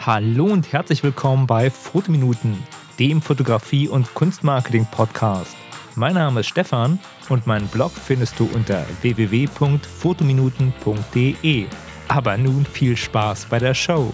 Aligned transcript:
Hallo 0.00 0.44
und 0.46 0.72
herzlich 0.72 1.02
willkommen 1.02 1.46
bei 1.46 1.70
Fotominuten, 1.70 2.56
dem 2.98 3.20
Fotografie- 3.20 3.88
und 3.88 4.14
Kunstmarketing-Podcast. 4.14 5.54
Mein 5.96 6.14
Name 6.14 6.40
ist 6.40 6.46
Stefan 6.46 6.98
und 7.28 7.46
meinen 7.46 7.68
Blog 7.68 7.92
findest 7.92 8.40
du 8.40 8.48
unter 8.54 8.86
www.fotominuten.de. 9.02 11.66
Aber 12.08 12.38
nun 12.38 12.64
viel 12.64 12.96
Spaß 12.96 13.44
bei 13.46 13.58
der 13.58 13.74
Show. 13.74 14.10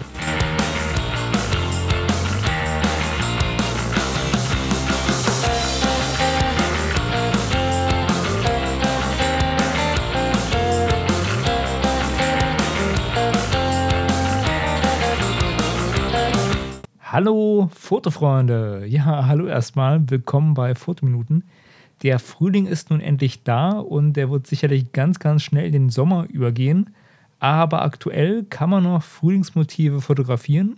Hallo 17.15 17.69
Fotofreunde. 17.73 18.83
Ja, 18.87 19.25
hallo 19.25 19.47
erstmal. 19.47 20.09
Willkommen 20.09 20.53
bei 20.53 20.75
Fotominuten. 20.75 21.45
Der 22.03 22.19
Frühling 22.19 22.65
ist 22.65 22.89
nun 22.89 22.99
endlich 22.99 23.43
da 23.43 23.79
und 23.79 24.15
der 24.15 24.29
wird 24.29 24.47
sicherlich 24.47 24.91
ganz, 24.91 25.19
ganz 25.19 25.41
schnell 25.41 25.67
in 25.67 25.71
den 25.71 25.89
Sommer 25.89 26.27
übergehen. 26.27 26.93
Aber 27.39 27.83
aktuell 27.83 28.43
kann 28.43 28.69
man 28.69 28.83
noch 28.83 29.01
Frühlingsmotive 29.01 30.01
fotografieren. 30.01 30.77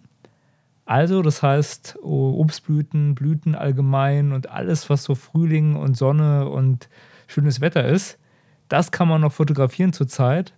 Also, 0.86 1.24
das 1.24 1.42
heißt, 1.42 1.98
Obstblüten, 2.04 3.16
Blüten 3.16 3.56
allgemein 3.56 4.32
und 4.32 4.52
alles, 4.52 4.92
was 4.92 5.06
so 5.06 5.16
Frühling 5.16 5.76
und 5.76 5.98
Sonne 5.98 6.48
und 6.48 6.88
schönes 7.26 7.62
Wetter 7.62 7.84
ist, 7.88 8.20
das 8.70 8.92
kann 8.92 9.08
man 9.08 9.22
noch 9.22 9.34
fotografieren 9.34 9.92
zurzeit. 9.92 10.54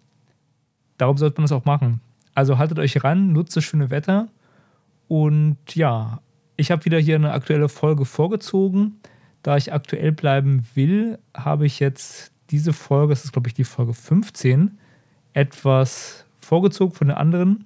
Darum 0.98 1.18
sollte 1.18 1.40
man 1.40 1.46
das 1.46 1.54
auch 1.54 1.64
machen. 1.64 2.02
Also 2.36 2.58
haltet 2.58 2.80
euch 2.80 3.02
ran, 3.02 3.32
nutzt 3.32 3.56
das 3.56 3.64
schöne 3.64 3.90
Wetter 3.90 4.28
und 5.10 5.58
ja, 5.74 6.22
ich 6.56 6.72
habe 6.72 6.86
wieder 6.86 7.00
hier 7.00 7.16
eine 7.16 7.34
aktuelle 7.34 7.68
Folge 7.68 8.06
vorgezogen. 8.06 9.02
Da 9.42 9.58
ich 9.58 9.74
aktuell 9.74 10.12
bleiben 10.12 10.66
will, 10.76 11.18
habe 11.36 11.66
ich 11.66 11.80
jetzt 11.80 12.32
diese 12.52 12.74
Folge, 12.74 13.14
das 13.14 13.26
ist 13.26 13.34
glaube 13.34 13.48
ich 13.48 13.56
die 13.56 13.64
Folge 13.64 13.94
15, 13.94 14.78
etwas 15.34 16.26
vorgezogen 16.40 16.94
von 16.94 17.08
den 17.08 17.18
anderen, 17.18 17.66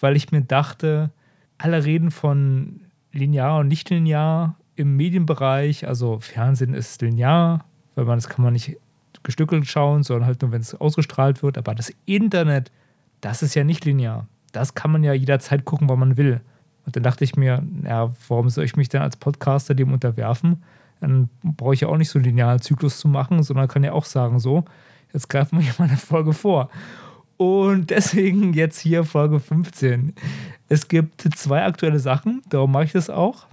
weil 0.00 0.16
ich 0.16 0.32
mir 0.32 0.42
dachte, 0.42 1.10
alle 1.56 1.84
reden 1.84 2.10
von 2.10 2.80
linear 3.12 3.60
und 3.60 3.68
nicht 3.68 3.88
linear 3.90 4.56
im 4.74 4.96
Medienbereich. 4.96 5.86
Also 5.86 6.18
Fernsehen 6.18 6.74
ist 6.74 7.00
linear, 7.00 7.64
weil 7.94 8.06
man 8.06 8.16
das 8.16 8.28
kann 8.28 8.44
man 8.44 8.54
nicht 8.54 8.76
gestückelt 9.22 9.68
schauen, 9.68 10.02
sondern 10.02 10.26
halt 10.26 10.42
nur, 10.42 10.50
wenn 10.50 10.62
es 10.62 10.74
ausgestrahlt 10.74 11.44
wird. 11.44 11.58
Aber 11.58 11.76
das 11.76 11.92
Internet, 12.06 12.72
das 13.20 13.42
ist 13.42 13.54
ja 13.54 13.62
nicht 13.62 13.84
linear. 13.84 14.26
Das 14.50 14.74
kann 14.74 14.90
man 14.90 15.04
ja 15.04 15.12
jederzeit 15.12 15.64
gucken, 15.64 15.88
wann 15.88 16.00
man 16.00 16.16
will. 16.16 16.40
Und 16.84 16.96
dann 16.96 17.02
dachte 17.02 17.24
ich 17.24 17.36
mir, 17.36 17.62
ja, 17.84 18.12
warum 18.28 18.48
soll 18.50 18.64
ich 18.64 18.76
mich 18.76 18.88
denn 18.88 19.02
als 19.02 19.16
Podcaster 19.16 19.74
dem 19.74 19.92
unterwerfen? 19.92 20.62
Dann 21.00 21.28
brauche 21.42 21.74
ich 21.74 21.80
ja 21.80 21.88
auch 21.88 21.96
nicht 21.96 22.10
so 22.10 22.18
einen 22.18 22.26
linearen 22.26 22.60
Zyklus 22.60 22.98
zu 22.98 23.08
machen, 23.08 23.42
sondern 23.42 23.68
kann 23.68 23.84
ja 23.84 23.92
auch 23.92 24.04
sagen, 24.04 24.38
so, 24.38 24.64
jetzt 25.12 25.28
greifen 25.28 25.58
wir 25.58 25.64
hier 25.64 25.74
mal 25.78 25.88
eine 25.88 25.96
Folge 25.96 26.32
vor. 26.32 26.70
Und 27.36 27.90
deswegen 27.90 28.52
jetzt 28.52 28.78
hier 28.78 29.04
Folge 29.04 29.40
15. 29.40 30.14
Es 30.68 30.88
gibt 30.88 31.22
zwei 31.36 31.64
aktuelle 31.64 31.98
Sachen, 31.98 32.42
darum 32.48 32.72
mache 32.72 32.84
ich 32.84 32.92
das 32.92 33.10
auch. 33.10 33.46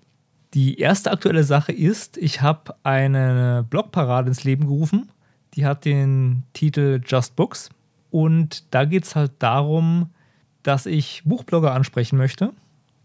Die 0.53 0.79
erste 0.79 1.11
aktuelle 1.11 1.43
Sache 1.43 1.71
ist, 1.71 2.17
ich 2.17 2.41
habe 2.41 2.75
eine 2.83 3.65
Blogparade 3.69 4.29
ins 4.29 4.43
Leben 4.43 4.65
gerufen. 4.65 5.09
Die 5.53 5.65
hat 5.65 5.85
den 5.85 6.43
Titel 6.53 7.01
Just 7.05 7.35
Books. 7.35 7.69
Und 8.09 8.73
da 8.73 8.85
geht 8.85 9.05
es 9.05 9.15
halt 9.15 9.33
darum, 9.39 10.09
dass 10.63 10.87
ich 10.87 11.23
Buchblogger 11.25 11.73
ansprechen 11.73 12.17
möchte 12.17 12.53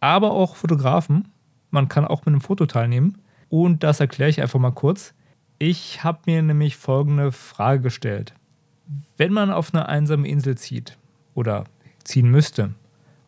aber 0.04 0.32
auch 0.32 0.56
Fotografen. 0.56 1.28
Man 1.70 1.88
kann 1.88 2.04
auch 2.04 2.20
mit 2.20 2.28
einem 2.28 2.42
Foto 2.42 2.66
teilnehmen. 2.66 3.16
Und 3.48 3.82
das 3.82 4.00
erkläre 4.00 4.28
ich 4.28 4.42
einfach 4.42 4.60
mal 4.60 4.70
kurz. 4.70 5.14
Ich 5.58 6.04
habe 6.04 6.18
mir 6.26 6.42
nämlich 6.42 6.76
folgende 6.76 7.32
Frage 7.32 7.80
gestellt. 7.80 8.34
Wenn 9.16 9.32
man 9.32 9.50
auf 9.50 9.72
eine 9.72 9.88
einsame 9.88 10.28
Insel 10.28 10.58
zieht 10.58 10.98
oder 11.34 11.64
ziehen 12.02 12.30
müsste 12.30 12.74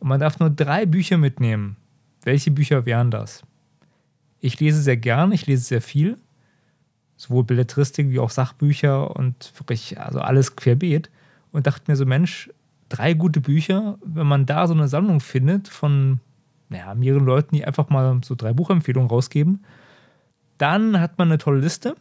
und 0.00 0.08
man 0.08 0.20
darf 0.20 0.38
nur 0.38 0.50
drei 0.50 0.84
Bücher 0.84 1.16
mitnehmen, 1.16 1.76
welche 2.24 2.50
Bücher 2.50 2.84
wären 2.84 3.10
das? 3.10 3.42
Ich 4.40 4.60
lese 4.60 4.82
sehr 4.82 4.98
gern, 4.98 5.32
ich 5.32 5.46
lese 5.46 5.64
sehr 5.64 5.80
viel, 5.80 6.18
sowohl 7.16 7.44
Belletristik 7.44 8.10
wie 8.10 8.18
auch 8.18 8.28
Sachbücher 8.28 9.16
und 9.16 9.50
wirklich 9.56 9.98
also 9.98 10.20
alles 10.20 10.56
querbeet 10.56 11.08
und 11.52 11.66
dachte 11.66 11.90
mir 11.90 11.96
so, 11.96 12.04
Mensch, 12.04 12.50
drei 12.90 13.14
gute 13.14 13.40
Bücher, 13.40 13.98
wenn 14.04 14.26
man 14.26 14.44
da 14.44 14.66
so 14.66 14.74
eine 14.74 14.88
Sammlung 14.88 15.20
findet 15.20 15.68
von 15.68 16.20
naja, 16.68 16.94
mehreren 16.94 17.24
Leuten, 17.24 17.54
die 17.54 17.64
einfach 17.64 17.88
mal 17.88 18.20
so 18.24 18.34
drei 18.34 18.52
Buchempfehlungen 18.52 19.10
rausgeben. 19.10 19.64
Dann 20.58 21.00
hat 21.00 21.18
man 21.18 21.28
eine 21.28 21.38
tolle 21.38 21.60
Liste 21.60 21.96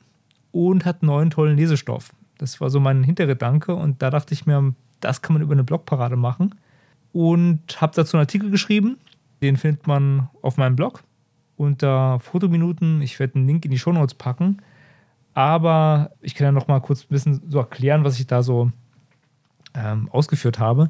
und 0.52 0.86
hat 0.86 1.04
neuen 1.04 1.30
tollen 1.30 1.58
Lesestoff. 1.58 2.14
Das 2.38 2.60
war 2.62 2.70
so 2.70 2.80
mein 2.80 3.04
Hintergedanke 3.04 3.76
und 3.76 4.02
da 4.02 4.10
dachte 4.10 4.34
ich 4.34 4.46
mir, 4.46 4.74
das 5.00 5.22
kann 5.22 5.34
man 5.34 5.42
über 5.42 5.54
eine 5.54 5.64
Blogparade 5.64 6.16
machen. 6.16 6.56
Und 7.14 7.80
habe 7.80 7.94
dazu 7.96 8.18
einen 8.18 8.24
Artikel 8.24 8.50
geschrieben, 8.50 8.98
den 9.42 9.56
findet 9.56 9.88
man 9.88 10.30
auf 10.42 10.58
meinem 10.58 10.76
Blog 10.76 11.04
unter 11.56 12.20
Fotominuten. 12.20 13.02
Ich 13.02 13.20
werde 13.20 13.36
einen 13.36 13.48
Link 13.48 13.64
in 13.64 13.72
die 13.72 13.80
Shownotes 13.80 14.16
packen. 14.16 14.62
Aber 15.34 16.12
ich 16.22 16.36
kann 16.36 16.46
ja 16.46 16.52
noch 16.52 16.68
mal 16.68 16.80
kurz 16.82 17.04
ein 17.04 17.10
bisschen 17.10 17.42
so 17.50 17.60
erklären, 17.60 18.04
was 18.04 18.20
ich 18.20 18.28
da 18.28 18.44
so 18.44 18.72
ähm, 19.74 20.10
ausgeführt 20.12 20.60
habe. 20.60 20.90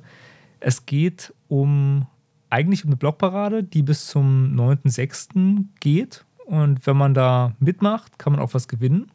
Es 0.59 0.85
geht 0.85 1.33
um 1.47 2.07
eigentlich 2.55 2.85
um 2.85 2.89
eine 2.89 2.95
Blogparade, 2.95 3.63
die 3.63 3.83
bis 3.83 4.07
zum 4.07 4.55
9.6. 4.55 5.65
geht. 5.81 6.23
Und 6.45 6.87
wenn 6.87 6.95
man 6.95 7.13
da 7.13 7.53
mitmacht, 7.59 8.17
kann 8.17 8.31
man 8.33 8.41
auch 8.41 8.53
was 8.53 8.69
gewinnen. 8.69 9.11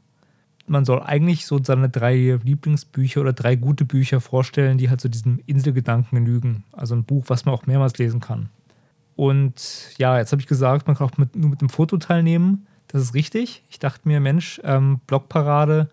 Man 0.67 0.85
soll 0.85 1.03
eigentlich 1.03 1.47
so 1.47 1.59
seine 1.63 1.89
drei 1.89 2.39
Lieblingsbücher 2.43 3.23
oder 3.23 3.33
drei 3.33 3.57
gute 3.57 3.85
Bücher 3.87 4.21
vorstellen, 4.21 4.77
die 4.77 4.91
halt 4.91 5.01
so 5.01 5.09
diesem 5.09 5.41
Inselgedanken 5.47 6.23
genügen. 6.23 6.65
Also 6.73 6.95
ein 6.95 7.05
Buch, 7.05 7.25
was 7.29 7.47
man 7.47 7.55
auch 7.55 7.67
mehrmals 7.67 7.97
lesen 7.99 8.21
kann. 8.21 8.51
Und 9.17 9.91
ja, 9.97 10.19
jetzt 10.19 10.33
habe 10.33 10.43
ich 10.43 10.47
gesagt, 10.47 10.87
man 10.87 10.97
kann 10.97 11.09
auch 11.09 11.17
mit, 11.17 11.35
nur 11.35 11.51
mit 11.51 11.61
einem 11.61 11.71
Foto 11.71 11.97
teilnehmen. 11.97 12.67
Das 12.89 13.01
ist 13.01 13.15
richtig. 13.15 13.63
Ich 13.71 13.79
dachte 13.79 14.07
mir, 14.07 14.21
Mensch, 14.21 14.61
ähm, 14.65 15.01
Blogparade 15.07 15.89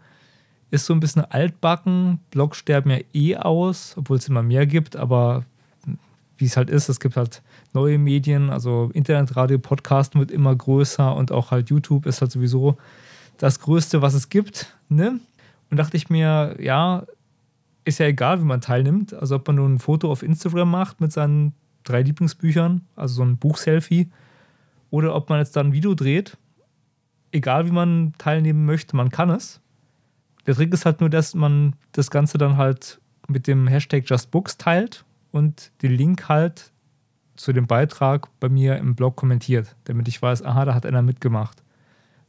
ist 0.69 0.85
so 0.85 0.94
ein 0.94 1.00
bisschen 1.00 1.24
altbacken. 1.24 2.19
Blogs 2.29 2.58
sterben 2.58 2.91
ja 2.91 3.00
eh 3.14 3.38
aus, 3.38 3.96
obwohl 3.97 4.18
es 4.18 4.28
immer 4.28 4.44
mehr 4.44 4.66
gibt, 4.66 4.97
aber 4.97 5.46
wie 6.38 6.46
es 6.46 6.58
halt 6.58 6.70
ist. 6.70 6.90
Es 6.90 7.00
gibt 7.00 7.18
halt 7.18 7.42
neue 7.74 7.98
Medien, 7.98 8.50
also 8.50 8.90
Internet, 8.94 9.36
Radio, 9.36 9.59
Podcast 9.59 10.16
wird 10.16 10.31
immer 10.31 10.56
größer 10.56 11.16
und 11.16 11.31
auch 11.31 11.52
halt 11.52 11.70
YouTube 11.70 12.06
ist 12.06 12.22
halt 12.22 12.31
sowieso 12.31 12.78
das 13.38 13.59
Größte, 13.59 14.02
was 14.02 14.14
es 14.14 14.30
gibt. 14.30 14.76
Ne? 14.90 15.20
Und 15.70 15.78
dachte 15.78 15.97
ich 15.97 16.09
mir, 16.09 16.56
ja, 16.59 17.03
ist 17.86 18.00
ja 18.00 18.08
egal, 18.08 18.42
wie 18.42 18.46
man 18.46 18.62
teilnimmt. 18.62 19.14
Also 19.14 19.36
ob 19.36 19.47
man 19.47 19.58
nur 19.58 19.68
ein 19.68 19.80
Foto 19.80 20.12
auf 20.12 20.24
Instagram 20.24 20.70
macht 20.70 21.02
mit 21.02 21.12
seinen 21.12 21.53
drei 21.84 22.02
Lieblingsbüchern, 22.02 22.81
also 22.96 23.16
so 23.16 23.24
ein 23.24 23.38
Buchselfie, 23.38 24.09
oder 24.90 25.16
ob 25.16 25.30
man 25.30 25.40
jetzt 25.40 25.56
dann 25.56 25.68
ein 25.68 25.74
Video 25.74 25.94
dreht. 25.94 26.38
Egal 27.31 27.66
wie 27.66 27.72
man 27.72 28.14
teilnehmen 28.18 28.66
möchte, 28.66 28.96
man 28.96 29.09
kann 29.09 29.30
es. 29.30 29.62
Der 30.46 30.56
Trick 30.56 30.74
ist 30.74 30.86
halt 30.86 31.02
nur, 31.02 31.09
dass 31.09 31.36
man 31.36 31.76
das 31.92 32.09
Ganze 32.09 32.38
dann 32.38 32.58
halt 32.58 33.02
mit 33.28 33.47
dem 33.47 33.68
Hashtag 33.68 34.09
JustBooks 34.09 34.58
teilt 34.58 35.03
und 35.32 35.72
den 35.82 35.92
Link 35.92 36.30
halt 36.30 36.72
zu 37.36 37.54
dem 37.54 37.68
Beitrag 37.68 38.28
bei 38.40 38.50
mir 38.50 38.78
im 38.78 38.96
Blog 38.96 39.16
kommentiert, 39.16 39.76
damit 39.86 40.08
ich 40.08 40.22
weiß, 40.22 40.44
aha, 40.44 40.66
da 40.66 40.74
hat 40.74 40.86
einer 40.86 41.02
mitgemacht. 41.02 41.64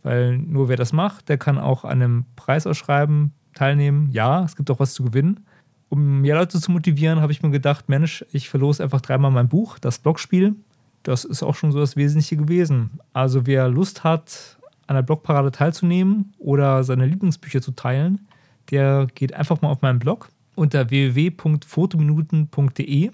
Weil 0.03 0.39
nur 0.39 0.69
wer 0.69 0.77
das 0.77 0.93
macht, 0.93 1.29
der 1.29 1.39
kann 1.39 1.59
auch 1.59 1.85
an 1.85 2.03
einem 2.03 2.25
Preisausschreiben 2.37 3.33
teilnehmen. 3.55 4.11
Ja, 4.13 4.45
es 4.45 4.55
gibt 4.55 4.71
auch 4.71 4.79
was 4.79 4.95
zu 4.95 5.05
gewinnen. 5.05 5.41
Um 5.89 6.21
mehr 6.21 6.37
Leute 6.37 6.61
zu 6.61 6.71
motivieren, 6.71 7.21
habe 7.21 7.33
ich 7.33 7.43
mir 7.43 7.51
gedacht, 7.51 7.89
Mensch, 7.89 8.25
ich 8.33 8.49
verlose 8.49 8.83
einfach 8.83 9.01
dreimal 9.01 9.31
mein 9.31 9.49
Buch, 9.49 9.79
das 9.79 9.99
Blogspiel. 9.99 10.55
Das 11.03 11.25
ist 11.25 11.43
auch 11.43 11.55
schon 11.55 11.73
so 11.73 11.81
das 11.81 11.97
Wesentliche 11.97 12.37
gewesen. 12.37 13.01
Also 13.13 13.47
wer 13.47 13.69
Lust 13.69 14.05
hat, 14.05 14.59
an 14.87 14.97
der 14.97 15.03
Blogparade 15.03 15.51
teilzunehmen 15.53 16.35
oder 16.39 16.83
seine 16.85 17.07
Lieblingsbücher 17.07 17.63
zu 17.63 17.73
teilen, 17.73 18.27
der 18.71 19.07
geht 19.15 19.35
einfach 19.35 19.61
mal 19.61 19.69
auf 19.69 19.83
meinen 19.83 19.99
Blog 19.99 20.29
unter 20.59 20.91
www.fotominuten.de. 20.91 23.11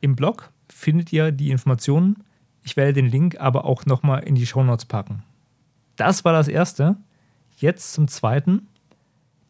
Im 0.00 0.16
Blog 0.16 0.50
findet 0.68 1.12
ihr 1.12 1.30
die 1.30 1.50
Informationen. 1.50 2.24
Ich 2.64 2.76
werde 2.76 2.94
den 2.94 3.06
Link 3.06 3.40
aber 3.40 3.64
auch 3.64 3.86
nochmal 3.86 4.24
in 4.24 4.34
die 4.34 4.46
Shownotes 4.46 4.86
packen. 4.86 5.22
Das 5.96 6.24
war 6.24 6.32
das 6.32 6.48
Erste. 6.48 6.96
Jetzt 7.58 7.92
zum 7.92 8.08
Zweiten. 8.08 8.66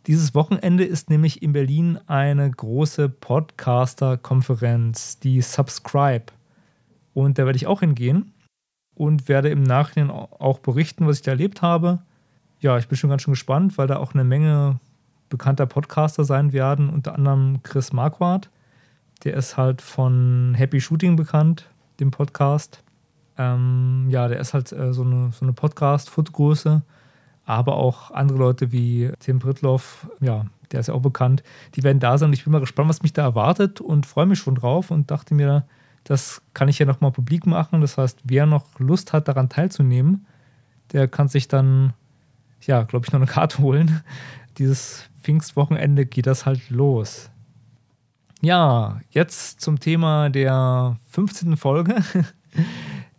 Dieses 0.06 0.34
Wochenende 0.34 0.84
ist 0.84 1.08
nämlich 1.10 1.42
in 1.42 1.52
Berlin 1.52 1.98
eine 2.06 2.50
große 2.50 3.08
Podcaster-Konferenz, 3.08 5.20
die 5.20 5.40
Subscribe. 5.40 6.26
Und 7.14 7.38
da 7.38 7.46
werde 7.46 7.56
ich 7.56 7.69
auch 7.69 7.80
hingehen 7.80 8.34
und 8.94 9.28
werde 9.28 9.48
im 9.50 9.62
Nachhinein 9.62 10.10
auch 10.10 10.58
berichten, 10.58 11.06
was 11.06 11.19
ich 11.19 11.22
da 11.22 11.30
erlebt 11.30 11.62
habe. 11.62 12.00
Ja, 12.58 12.76
ich 12.78 12.88
bin 12.88 12.98
schon 12.98 13.10
ganz 13.10 13.22
schön 13.22 13.32
gespannt, 13.32 13.78
weil 13.78 13.86
da 13.86 13.98
auch 13.98 14.14
eine 14.14 14.24
Menge 14.24 14.80
bekannter 15.32 15.67
Podcaster 15.67 16.25
sein 16.25 16.52
werden, 16.52 16.90
unter 16.90 17.14
anderem 17.14 17.62
Chris 17.62 17.93
Marquardt, 17.93 18.50
Der 19.25 19.34
ist 19.34 19.56
halt 19.56 19.81
von 19.81 20.55
Happy 20.55 20.81
Shooting 20.81 21.17
bekannt, 21.17 21.70
dem 22.00 22.11
Podcast. 22.11 22.82
Ähm, 23.38 24.06
ja, 24.11 24.29
der 24.29 24.38
ist 24.38 24.52
halt 24.52 24.70
äh, 24.73 24.93
so 24.93 25.02
eine, 25.02 25.32
so 25.32 25.44
eine 25.44 25.55
Podcast-Fotogröße, 25.55 26.82
aber 27.46 27.76
auch 27.76 28.11
andere 28.11 28.38
Leute 28.38 28.73
wie 28.73 29.11
Tim 29.20 29.38
Britloff, 29.38 30.06
ja, 30.20 30.44
der 30.70 30.81
ist 30.81 30.88
ja 30.88 30.94
auch 30.94 31.02
bekannt, 31.02 31.43
die 31.75 31.82
werden 31.82 31.99
da 31.99 32.19
sein. 32.19 32.32
Ich 32.32 32.44
bin 32.44 32.52
mal 32.52 32.61
gespannt, 32.61 32.90
was 32.90 33.02
mich 33.02 33.14
da 33.14 33.23
erwartet 33.23 33.81
und 33.81 34.05
freue 34.05 34.26
mich 34.26 34.38
schon 34.38 34.56
drauf 34.56 34.90
und 34.90 35.11
dachte 35.11 35.34
mir, 35.34 35.64
das 36.05 36.43
kann 36.52 36.69
ich 36.69 36.79
ja 36.79 36.84
nochmal 36.84 37.12
publik 37.12 37.46
machen. 37.46 37.81
Das 37.81 37.96
heißt, 37.96 38.20
wer 38.25 38.44
noch 38.44 38.79
Lust 38.79 39.14
hat, 39.14 39.29
daran 39.29 39.49
teilzunehmen, 39.49 40.26
der 40.93 41.08
kann 41.08 41.29
sich 41.29 41.49
dann, 41.49 41.94
ja, 42.62 42.82
glaube 42.82 43.06
ich, 43.06 43.12
noch 43.12 43.20
eine 43.20 43.31
Karte 43.31 43.58
holen. 43.58 44.02
Dieses 44.58 45.08
Pfingstwochenende 45.22 46.06
geht 46.06 46.26
das 46.26 46.46
halt 46.46 46.70
los. 46.70 47.31
Ja, 48.40 49.00
jetzt 49.10 49.60
zum 49.60 49.78
Thema 49.78 50.28
der 50.31 50.96
15. 51.10 51.56
Folge. 51.56 51.96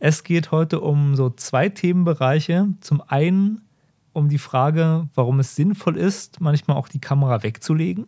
Es 0.06 0.26
geht 0.26 0.52
heute 0.52 0.82
um 0.82 1.16
so 1.16 1.30
zwei 1.30 1.70
Themenbereiche. 1.70 2.68
Zum 2.82 3.02
einen 3.08 3.62
um 4.12 4.28
die 4.28 4.38
Frage, 4.38 5.08
warum 5.16 5.40
es 5.40 5.56
sinnvoll 5.56 5.96
ist, 5.96 6.42
manchmal 6.42 6.76
auch 6.76 6.90
die 6.90 7.00
Kamera 7.00 7.42
wegzulegen. 7.42 8.08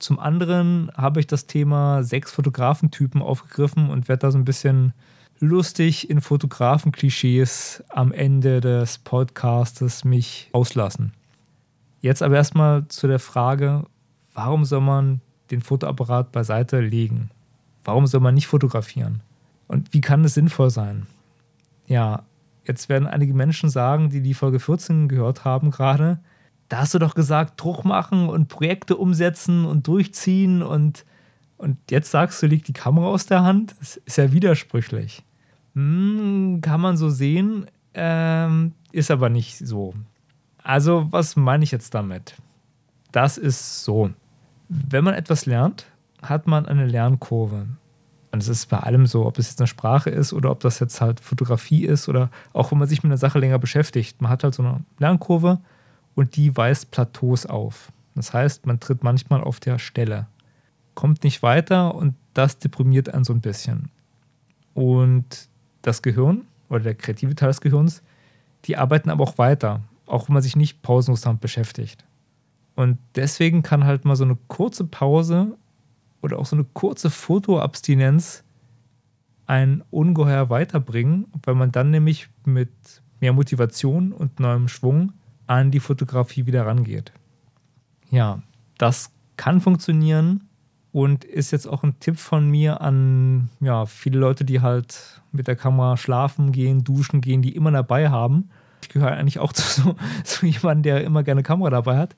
Zum 0.00 0.18
anderen 0.18 0.90
habe 0.96 1.20
ich 1.20 1.28
das 1.28 1.46
Thema 1.46 2.02
sechs 2.02 2.32
Fotografentypen 2.32 3.22
aufgegriffen 3.22 3.90
und 3.90 4.08
werde 4.08 4.22
da 4.22 4.32
so 4.32 4.38
ein 4.38 4.44
bisschen 4.44 4.92
lustig 5.38 6.10
in 6.10 6.20
Fotografenklischees 6.20 7.84
am 7.90 8.10
Ende 8.10 8.60
des 8.60 8.98
Podcastes 8.98 10.04
mich 10.04 10.50
auslassen. 10.52 11.12
Jetzt 12.04 12.22
aber 12.22 12.36
erstmal 12.36 12.86
zu 12.88 13.06
der 13.06 13.18
Frage, 13.18 13.86
warum 14.34 14.66
soll 14.66 14.82
man 14.82 15.22
den 15.50 15.62
Fotoapparat 15.62 16.32
beiseite 16.32 16.82
legen? 16.82 17.30
Warum 17.82 18.06
soll 18.06 18.20
man 18.20 18.34
nicht 18.34 18.46
fotografieren? 18.46 19.22
Und 19.68 19.94
wie 19.94 20.02
kann 20.02 20.22
es 20.22 20.34
sinnvoll 20.34 20.68
sein? 20.68 21.06
Ja, 21.86 22.24
jetzt 22.66 22.90
werden 22.90 23.08
einige 23.08 23.32
Menschen 23.32 23.70
sagen, 23.70 24.10
die 24.10 24.20
die 24.20 24.34
Folge 24.34 24.60
14 24.60 25.08
gehört 25.08 25.46
haben 25.46 25.70
gerade, 25.70 26.18
da 26.68 26.80
hast 26.80 26.92
du 26.92 26.98
doch 26.98 27.14
gesagt, 27.14 27.58
Druck 27.58 27.86
machen 27.86 28.28
und 28.28 28.48
Projekte 28.48 28.98
umsetzen 28.98 29.64
und 29.64 29.86
durchziehen 29.86 30.62
und, 30.62 31.06
und 31.56 31.78
jetzt 31.90 32.10
sagst 32.10 32.42
du, 32.42 32.46
liegt 32.46 32.68
die 32.68 32.74
Kamera 32.74 33.06
aus 33.06 33.24
der 33.24 33.44
Hand? 33.44 33.76
Das 33.80 33.96
ist 33.96 34.18
ja 34.18 34.30
widersprüchlich. 34.30 35.22
Hm, 35.74 36.58
kann 36.60 36.82
man 36.82 36.98
so 36.98 37.08
sehen, 37.08 37.64
ähm, 37.94 38.72
ist 38.92 39.10
aber 39.10 39.30
nicht 39.30 39.56
so. 39.56 39.94
Also, 40.64 41.06
was 41.12 41.36
meine 41.36 41.62
ich 41.62 41.70
jetzt 41.70 41.94
damit? 41.94 42.34
Das 43.12 43.38
ist 43.38 43.84
so. 43.84 44.10
Wenn 44.68 45.04
man 45.04 45.14
etwas 45.14 45.44
lernt, 45.44 45.86
hat 46.22 46.46
man 46.46 46.64
eine 46.66 46.86
Lernkurve. 46.86 47.66
Und 48.32 48.42
es 48.42 48.48
ist 48.48 48.70
bei 48.70 48.78
allem 48.78 49.06
so, 49.06 49.26
ob 49.26 49.38
es 49.38 49.50
jetzt 49.50 49.60
eine 49.60 49.68
Sprache 49.68 50.08
ist 50.10 50.32
oder 50.32 50.50
ob 50.50 50.60
das 50.60 50.80
jetzt 50.80 51.00
halt 51.02 51.20
Fotografie 51.20 51.84
ist 51.84 52.08
oder 52.08 52.30
auch 52.54 52.72
wenn 52.72 52.78
man 52.78 52.88
sich 52.88 53.02
mit 53.02 53.10
einer 53.10 53.18
Sache 53.18 53.38
länger 53.38 53.58
beschäftigt. 53.58 54.20
Man 54.22 54.30
hat 54.30 54.42
halt 54.42 54.54
so 54.54 54.62
eine 54.62 54.80
Lernkurve 54.98 55.60
und 56.14 56.34
die 56.34 56.56
weist 56.56 56.90
Plateaus 56.90 57.44
auf. 57.44 57.92
Das 58.14 58.32
heißt, 58.32 58.64
man 58.64 58.80
tritt 58.80 59.04
manchmal 59.04 59.44
auf 59.44 59.60
der 59.60 59.78
Stelle, 59.78 60.26
kommt 60.94 61.24
nicht 61.24 61.42
weiter 61.42 61.94
und 61.94 62.14
das 62.32 62.58
deprimiert 62.58 63.12
einen 63.12 63.24
so 63.24 63.34
ein 63.34 63.40
bisschen. 63.42 63.90
Und 64.72 65.48
das 65.82 66.00
Gehirn 66.00 66.46
oder 66.70 66.80
der 66.80 66.94
kreative 66.94 67.34
Teil 67.34 67.50
des 67.50 67.60
Gehirns, 67.60 68.02
die 68.64 68.78
arbeiten 68.78 69.10
aber 69.10 69.24
auch 69.24 69.38
weiter, 69.38 69.82
auch 70.06 70.28
wenn 70.28 70.34
man 70.34 70.42
sich 70.42 70.56
nicht 70.56 70.82
pausenlos 70.82 71.22
damit 71.22 71.40
beschäftigt. 71.40 72.04
Und 72.74 72.98
deswegen 73.14 73.62
kann 73.62 73.84
halt 73.84 74.04
mal 74.04 74.16
so 74.16 74.24
eine 74.24 74.36
kurze 74.48 74.84
Pause 74.84 75.56
oder 76.22 76.38
auch 76.38 76.46
so 76.46 76.56
eine 76.56 76.64
kurze 76.64 77.10
Fotoabstinenz 77.10 78.44
ein 79.46 79.82
ungeheuer 79.90 80.50
weiterbringen, 80.50 81.26
weil 81.42 81.54
man 81.54 81.70
dann 81.70 81.90
nämlich 81.90 82.28
mit 82.44 82.70
mehr 83.20 83.32
Motivation 83.32 84.12
und 84.12 84.40
neuem 84.40 84.68
Schwung 84.68 85.12
an 85.46 85.70
die 85.70 85.80
Fotografie 85.80 86.46
wieder 86.46 86.66
rangeht. 86.66 87.12
Ja, 88.10 88.42
das 88.78 89.10
kann 89.36 89.60
funktionieren 89.60 90.48
und 90.92 91.24
ist 91.24 91.50
jetzt 91.50 91.66
auch 91.66 91.82
ein 91.82 91.98
Tipp 92.00 92.18
von 92.18 92.48
mir 92.48 92.80
an 92.80 93.50
ja, 93.60 93.84
viele 93.84 94.18
Leute, 94.18 94.44
die 94.44 94.60
halt 94.60 95.20
mit 95.32 95.48
der 95.48 95.56
Kamera 95.56 95.96
schlafen 95.96 96.52
gehen, 96.52 96.84
duschen 96.84 97.20
gehen, 97.20 97.42
die 97.42 97.54
immer 97.54 97.70
dabei 97.70 98.10
haben. 98.10 98.50
Ich 98.84 98.90
gehöre 98.90 99.12
eigentlich 99.12 99.38
auch 99.38 99.52
zu 99.54 99.82
so, 99.82 99.96
so 100.24 100.46
jemandem, 100.46 100.82
der 100.82 101.04
immer 101.04 101.22
gerne 101.22 101.42
Kamera 101.42 101.70
dabei 101.70 101.96
hat. 101.96 102.14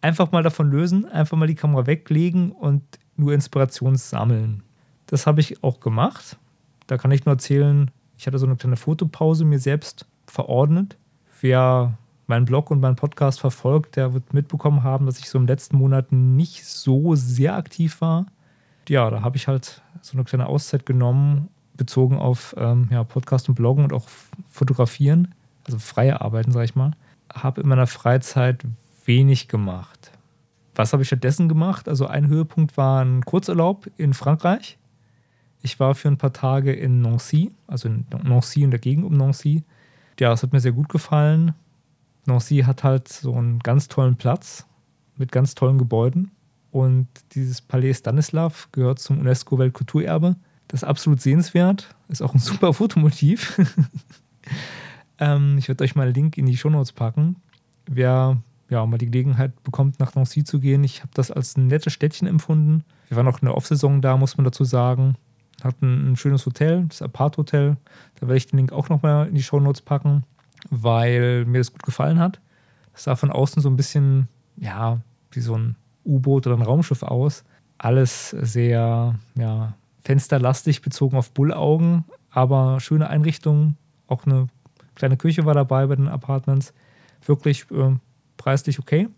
Einfach 0.00 0.32
mal 0.32 0.42
davon 0.42 0.70
lösen, 0.70 1.04
einfach 1.04 1.36
mal 1.36 1.46
die 1.46 1.54
Kamera 1.54 1.86
weglegen 1.86 2.52
und 2.52 2.82
nur 3.16 3.34
Inspiration 3.34 3.96
sammeln. 3.96 4.62
Das 5.06 5.26
habe 5.26 5.40
ich 5.40 5.62
auch 5.62 5.80
gemacht. 5.80 6.38
Da 6.86 6.96
kann 6.96 7.10
ich 7.10 7.26
nur 7.26 7.34
erzählen, 7.34 7.90
ich 8.16 8.26
hatte 8.26 8.38
so 8.38 8.46
eine 8.46 8.56
kleine 8.56 8.76
Fotopause 8.76 9.44
mir 9.44 9.58
selbst 9.58 10.06
verordnet. 10.26 10.96
Wer 11.40 11.98
meinen 12.26 12.44
Blog 12.44 12.70
und 12.70 12.80
meinen 12.80 12.96
Podcast 12.96 13.40
verfolgt, 13.40 13.96
der 13.96 14.14
wird 14.14 14.32
mitbekommen 14.32 14.84
haben, 14.84 15.06
dass 15.06 15.18
ich 15.18 15.28
so 15.28 15.38
im 15.38 15.46
letzten 15.46 15.76
Monat 15.76 16.12
nicht 16.12 16.64
so 16.64 17.14
sehr 17.16 17.56
aktiv 17.56 18.00
war. 18.00 18.26
Ja, 18.88 19.10
da 19.10 19.22
habe 19.22 19.36
ich 19.36 19.48
halt 19.48 19.82
so 20.00 20.16
eine 20.16 20.24
kleine 20.24 20.46
Auszeit 20.46 20.86
genommen, 20.86 21.48
bezogen 21.74 22.18
auf 22.18 22.54
ähm, 22.56 22.88
ja, 22.90 23.04
Podcast 23.04 23.48
und 23.48 23.56
Bloggen 23.56 23.84
und 23.84 23.92
auch 23.92 24.06
Fotografieren, 24.48 25.34
also 25.70 25.78
freie 25.78 26.20
Arbeiten, 26.20 26.52
sage 26.52 26.64
ich 26.64 26.74
mal. 26.74 26.92
Habe 27.32 27.60
in 27.60 27.68
meiner 27.68 27.86
Freizeit 27.86 28.64
wenig 29.04 29.48
gemacht. 29.48 30.10
Was 30.74 30.92
habe 30.92 31.02
ich 31.02 31.08
stattdessen 31.08 31.48
gemacht? 31.48 31.88
Also 31.88 32.06
ein 32.06 32.26
Höhepunkt 32.26 32.76
war 32.76 33.04
ein 33.04 33.24
Kurzurlaub 33.24 33.88
in 33.96 34.14
Frankreich. 34.14 34.78
Ich 35.62 35.78
war 35.78 35.94
für 35.94 36.08
ein 36.08 36.16
paar 36.16 36.32
Tage 36.32 36.72
in 36.72 37.02
Nancy, 37.02 37.52
also 37.66 37.88
in 37.88 38.06
Nancy 38.22 38.64
und 38.64 38.70
der 38.70 38.80
Gegend 38.80 39.04
um 39.04 39.16
Nancy. 39.16 39.62
Ja, 40.18 40.32
es 40.32 40.42
hat 40.42 40.52
mir 40.52 40.60
sehr 40.60 40.72
gut 40.72 40.88
gefallen. 40.88 41.54
Nancy 42.26 42.58
hat 42.58 42.82
halt 42.82 43.08
so 43.08 43.34
einen 43.34 43.58
ganz 43.60 43.88
tollen 43.88 44.16
Platz 44.16 44.66
mit 45.16 45.30
ganz 45.32 45.54
tollen 45.54 45.78
Gebäuden. 45.78 46.30
Und 46.70 47.08
dieses 47.32 47.60
Palais 47.60 47.94
Stanislav 47.94 48.68
gehört 48.72 49.00
zum 49.00 49.18
UNESCO-Weltkulturerbe. 49.20 50.36
Das 50.68 50.82
ist 50.82 50.88
absolut 50.88 51.20
sehenswert. 51.20 51.94
Ist 52.08 52.22
auch 52.22 52.32
ein 52.32 52.40
super 52.40 52.72
Fotomotiv. 52.72 53.60
Ähm, 55.20 55.56
ich 55.58 55.68
werde 55.68 55.84
euch 55.84 55.94
mal 55.94 56.04
einen 56.04 56.14
Link 56.14 56.36
in 56.36 56.46
die 56.46 56.56
Shownotes 56.56 56.92
packen. 56.92 57.36
Wer 57.86 58.42
ja, 58.70 58.86
mal 58.86 58.98
die 58.98 59.06
Gelegenheit 59.06 59.62
bekommt, 59.64 59.98
nach 59.98 60.14
Nancy 60.14 60.44
zu 60.44 60.60
gehen. 60.60 60.84
Ich 60.84 61.00
habe 61.00 61.10
das 61.14 61.30
als 61.30 61.56
ein 61.56 61.66
nettes 61.66 61.92
Städtchen 61.92 62.28
empfunden. 62.28 62.84
Wir 63.08 63.16
waren 63.16 63.26
auch 63.26 63.40
in 63.40 63.46
der 63.46 63.56
Off-Saison 63.56 64.00
da, 64.00 64.16
muss 64.16 64.36
man 64.36 64.44
dazu 64.44 64.64
sagen. 64.64 65.16
Hatten 65.62 66.12
ein 66.12 66.16
schönes 66.16 66.46
Hotel, 66.46 66.86
das 66.88 67.02
Apart-Hotel. 67.02 67.76
Da 68.14 68.22
werde 68.22 68.36
ich 68.36 68.46
den 68.46 68.58
Link 68.58 68.72
auch 68.72 68.88
nochmal 68.88 69.28
in 69.28 69.34
die 69.34 69.42
Show 69.42 69.58
Notes 69.58 69.82
packen, 69.82 70.22
weil 70.70 71.44
mir 71.44 71.58
das 71.58 71.72
gut 71.72 71.82
gefallen 71.82 72.20
hat. 72.20 72.40
Das 72.92 73.04
sah 73.04 73.16
von 73.16 73.30
außen 73.30 73.60
so 73.60 73.68
ein 73.68 73.76
bisschen, 73.76 74.28
ja, 74.56 75.00
wie 75.32 75.40
so 75.40 75.56
ein 75.56 75.76
U-Boot 76.04 76.46
oder 76.46 76.56
ein 76.56 76.62
Raumschiff 76.62 77.02
aus. 77.02 77.44
Alles 77.76 78.30
sehr, 78.30 79.18
ja, 79.34 79.74
fensterlastig 80.04 80.80
bezogen 80.80 81.16
auf 81.16 81.32
Bullaugen, 81.32 82.04
aber 82.30 82.78
schöne 82.80 83.08
Einrichtungen. 83.08 83.76
Auch 84.06 84.26
eine 84.26 84.46
kleine 84.94 85.16
Küche 85.16 85.44
war 85.44 85.54
dabei 85.54 85.86
bei 85.86 85.96
den 85.96 86.08
Apartments. 86.08 86.72
Wirklich 87.24 87.70
äh, 87.70 87.96
preislich 88.36 88.78
okay. 88.78 89.08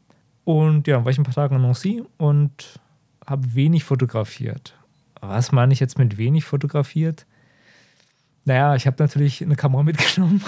Und 0.45 0.87
ja, 0.87 1.05
war 1.05 1.11
ich 1.11 1.19
ein 1.19 1.25
paar 1.25 1.35
Tage 1.35 1.55
in 1.55 1.63
Nancy 1.63 2.03
und 2.19 2.81
habe 3.27 3.55
wenig 3.55 3.85
fotografiert. 3.85 4.75
Was 5.21 5.53
meine 5.53 5.73
ich 5.73 5.81
jetzt 5.81 5.99
mit 5.99 6.19
wenig 6.19 6.45
fotografiert? 6.45 7.27
Naja, 8.45 8.75
ich 8.75 8.87
habe 8.87 8.97
natürlich 8.99 9.43
eine 9.43 9.57
Kamera 9.57 9.83
mitgenommen. 9.85 10.43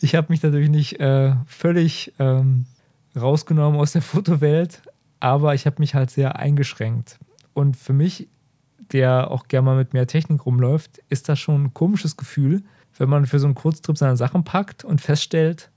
ich 0.00 0.14
habe 0.14 0.28
mich 0.30 0.42
natürlich 0.42 0.70
nicht 0.70 1.00
äh, 1.00 1.34
völlig 1.46 2.14
ähm, 2.18 2.66
rausgenommen 3.14 3.78
aus 3.78 3.92
der 3.92 4.02
Fotowelt, 4.02 4.82
aber 5.20 5.54
ich 5.54 5.66
habe 5.66 5.76
mich 5.80 5.94
halt 5.94 6.10
sehr 6.10 6.36
eingeschränkt. 6.36 7.18
Und 7.52 7.76
für 7.76 7.92
mich, 7.92 8.28
der 8.92 9.30
auch 9.30 9.48
gerne 9.48 9.66
mal 9.66 9.76
mit 9.76 9.92
mehr 9.92 10.06
Technik 10.06 10.46
rumläuft, 10.46 11.00
ist 11.08 11.28
das 11.28 11.38
schon 11.38 11.64
ein 11.64 11.74
komisches 11.74 12.16
Gefühl, 12.16 12.62
wenn 12.96 13.08
man 13.08 13.26
für 13.26 13.38
so 13.38 13.46
einen 13.46 13.54
Kurztrip 13.54 13.98
seine 13.98 14.16
Sachen 14.16 14.44
packt 14.44 14.84
und 14.84 15.00
feststellt, 15.00 15.70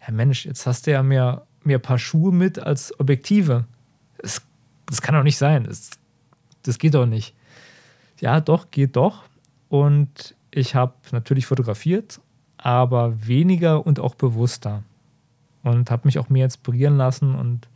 ja 0.00 0.12
Mensch, 0.12 0.46
jetzt 0.46 0.66
hast 0.66 0.86
du 0.86 0.92
ja 0.92 1.02
mehr, 1.02 1.46
mehr 1.62 1.78
Paar 1.78 1.98
Schuhe 1.98 2.32
mit 2.32 2.58
als 2.58 2.98
Objektive. 2.98 3.64
Das, 4.18 4.42
das 4.86 5.02
kann 5.02 5.14
doch 5.14 5.22
nicht 5.22 5.38
sein. 5.38 5.64
Das, 5.64 5.90
das 6.62 6.78
geht 6.78 6.94
doch 6.94 7.06
nicht. 7.06 7.34
Ja, 8.20 8.40
doch, 8.40 8.70
geht 8.70 8.96
doch. 8.96 9.24
Und 9.68 10.34
ich 10.50 10.74
habe 10.74 10.94
natürlich 11.12 11.46
fotografiert, 11.46 12.20
aber 12.56 13.26
weniger 13.26 13.84
und 13.84 14.00
auch 14.00 14.14
bewusster. 14.14 14.82
Und 15.62 15.90
habe 15.90 16.06
mich 16.06 16.18
auch 16.18 16.28
mehr 16.28 16.44
inspirieren 16.44 16.96
lassen 16.96 17.34
und 17.34 17.68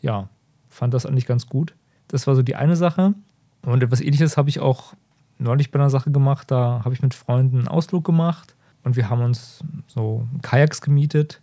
ja, 0.00 0.28
fand 0.68 0.94
das 0.94 1.06
eigentlich 1.06 1.26
ganz 1.26 1.46
gut. 1.46 1.74
Das 2.08 2.26
war 2.26 2.34
so 2.34 2.42
die 2.42 2.56
eine 2.56 2.76
Sache. 2.76 3.14
Und 3.62 3.82
etwas 3.82 4.00
ähnliches 4.00 4.36
habe 4.36 4.48
ich 4.48 4.60
auch 4.60 4.94
neulich 5.42 5.70
bei 5.70 5.78
einer 5.78 5.90
Sache 5.90 6.10
gemacht. 6.10 6.50
Da 6.50 6.82
habe 6.84 6.94
ich 6.94 7.02
mit 7.02 7.14
Freunden 7.14 7.58
einen 7.58 7.68
Ausflug 7.68 8.04
gemacht 8.04 8.54
und 8.84 8.96
wir 8.96 9.10
haben 9.10 9.22
uns 9.22 9.62
so 9.86 10.26
Kajaks 10.42 10.80
gemietet 10.80 11.40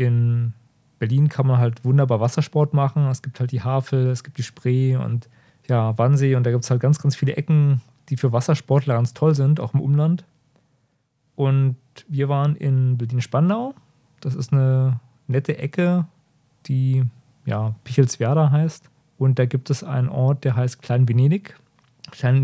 in 0.00 0.54
Berlin 0.98 1.28
kann 1.28 1.46
man 1.46 1.58
halt 1.58 1.84
wunderbar 1.84 2.20
Wassersport 2.20 2.72
machen. 2.72 3.06
Es 3.08 3.20
gibt 3.22 3.38
halt 3.38 3.52
die 3.52 3.62
Havel, 3.62 4.08
es 4.08 4.24
gibt 4.24 4.38
die 4.38 4.42
Spree 4.42 4.96
und 4.96 5.28
ja, 5.68 5.96
Wannsee 5.98 6.34
und 6.36 6.44
da 6.44 6.50
gibt 6.50 6.64
es 6.64 6.70
halt 6.70 6.80
ganz, 6.80 6.98
ganz 6.98 7.16
viele 7.16 7.36
Ecken, 7.36 7.82
die 8.08 8.16
für 8.16 8.32
Wassersportler 8.32 8.94
ganz 8.94 9.12
toll 9.12 9.34
sind, 9.34 9.60
auch 9.60 9.74
im 9.74 9.80
Umland. 9.80 10.24
Und 11.36 11.76
wir 12.08 12.28
waren 12.30 12.56
in 12.56 12.96
Berlin-Spandau. 12.96 13.74
Das 14.20 14.34
ist 14.34 14.52
eine 14.52 15.00
nette 15.26 15.58
Ecke, 15.58 16.06
die 16.66 17.04
ja, 17.44 17.74
Pichelswerda 17.84 18.50
heißt. 18.50 18.88
Und 19.18 19.38
da 19.38 19.44
gibt 19.44 19.68
es 19.68 19.84
einen 19.84 20.08
Ort, 20.08 20.44
der 20.44 20.56
heißt 20.56 20.80
Klein 20.80 21.08
Venedig. 21.08 21.59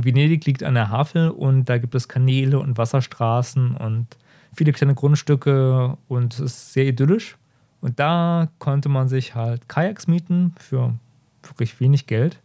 Venedig 0.04 0.46
liegt 0.46 0.62
an 0.62 0.75
der 0.75 0.90
Havel 0.90 1.30
und 1.30 1.66
da 1.66 1.78
gibt 1.78 1.94
es 1.94 2.08
Kanäle 2.08 2.58
und 2.58 2.78
Wasserstraßen 2.78 3.76
und 3.76 4.06
viele 4.54 4.73
kleine 4.73 4.94
Grundstücke 4.94 5.96
und 6.08 6.35
es 6.35 6.40
ist 6.40 6.73
sehr 6.73 6.87
idyllisch. 6.87 7.37
Und 7.80 8.00
da 8.00 8.49
konnte 8.58 8.88
man 8.88 9.08
sich 9.08 9.35
halt 9.35 9.68
Kajaks 9.68 10.06
mieten 10.06 10.54
für 10.58 10.94
wirklich 11.42 11.78
wenig 11.80 12.06
Geld 12.06 12.40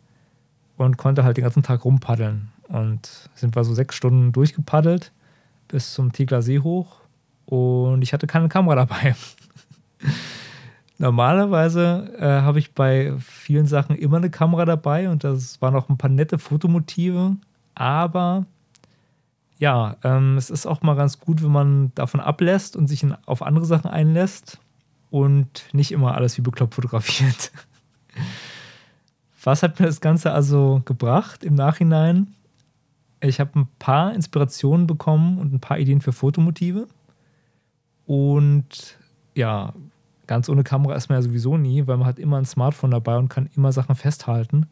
und 0.77 0.97
konnte 0.97 1.23
halt 1.23 1.37
den 1.37 1.43
ganzen 1.43 1.63
Tag 1.63 1.85
rumpaddeln. 1.85 2.49
Und 2.67 3.29
sind 3.35 3.55
wir 3.55 3.63
so 3.63 3.73
sechs 3.73 3.95
Stunden 3.95 4.31
durchgepaddelt 4.31 5.11
bis 5.67 5.93
zum 5.93 6.11
Tegler 6.11 6.41
See 6.41 6.59
hoch 6.59 6.97
und 7.45 8.01
ich 8.01 8.13
hatte 8.13 8.27
keine 8.27 8.49
Kamera 8.49 8.75
dabei. 8.75 9.15
Normalerweise 11.01 12.13
äh, 12.19 12.25
habe 12.43 12.59
ich 12.59 12.75
bei 12.75 13.15
vielen 13.17 13.65
Sachen 13.65 13.95
immer 13.95 14.17
eine 14.17 14.29
Kamera 14.29 14.65
dabei 14.65 15.09
und 15.09 15.23
das 15.23 15.59
waren 15.59 15.75
auch 15.75 15.89
ein 15.89 15.97
paar 15.97 16.11
nette 16.11 16.37
Fotomotive, 16.37 17.37
aber 17.73 18.45
ja, 19.57 19.97
ähm, 20.03 20.37
es 20.37 20.51
ist 20.51 20.67
auch 20.67 20.83
mal 20.83 20.95
ganz 20.95 21.19
gut, 21.19 21.41
wenn 21.41 21.51
man 21.51 21.91
davon 21.95 22.19
ablässt 22.19 22.75
und 22.75 22.85
sich 22.85 23.01
in, 23.01 23.15
auf 23.25 23.41
andere 23.41 23.65
Sachen 23.65 23.89
einlässt 23.89 24.59
und 25.09 25.65
nicht 25.73 25.91
immer 25.91 26.13
alles 26.13 26.37
wie 26.37 26.43
bekloppt 26.43 26.75
fotografiert. 26.75 27.51
Was 29.43 29.63
hat 29.63 29.79
mir 29.79 29.87
das 29.87 30.01
Ganze 30.01 30.31
also 30.31 30.83
gebracht 30.85 31.43
im 31.43 31.55
Nachhinein? 31.55 32.35
Ich 33.21 33.39
habe 33.39 33.59
ein 33.59 33.67
paar 33.79 34.13
Inspirationen 34.13 34.85
bekommen 34.85 35.39
und 35.39 35.51
ein 35.51 35.59
paar 35.59 35.79
Ideen 35.79 36.01
für 36.01 36.13
Fotomotive. 36.13 36.87
Und 38.05 38.99
ja, 39.33 39.73
ganz 40.31 40.47
ohne 40.47 40.63
Kamera 40.63 40.95
ist 40.95 41.09
man 41.09 41.17
ja 41.17 41.21
sowieso 41.23 41.57
nie, 41.57 41.87
weil 41.87 41.97
man 41.97 42.07
hat 42.07 42.17
immer 42.17 42.37
ein 42.37 42.45
Smartphone 42.45 42.91
dabei 42.91 43.17
und 43.17 43.27
kann 43.27 43.49
immer 43.57 43.73
Sachen 43.73 43.95
festhalten. 43.95 44.65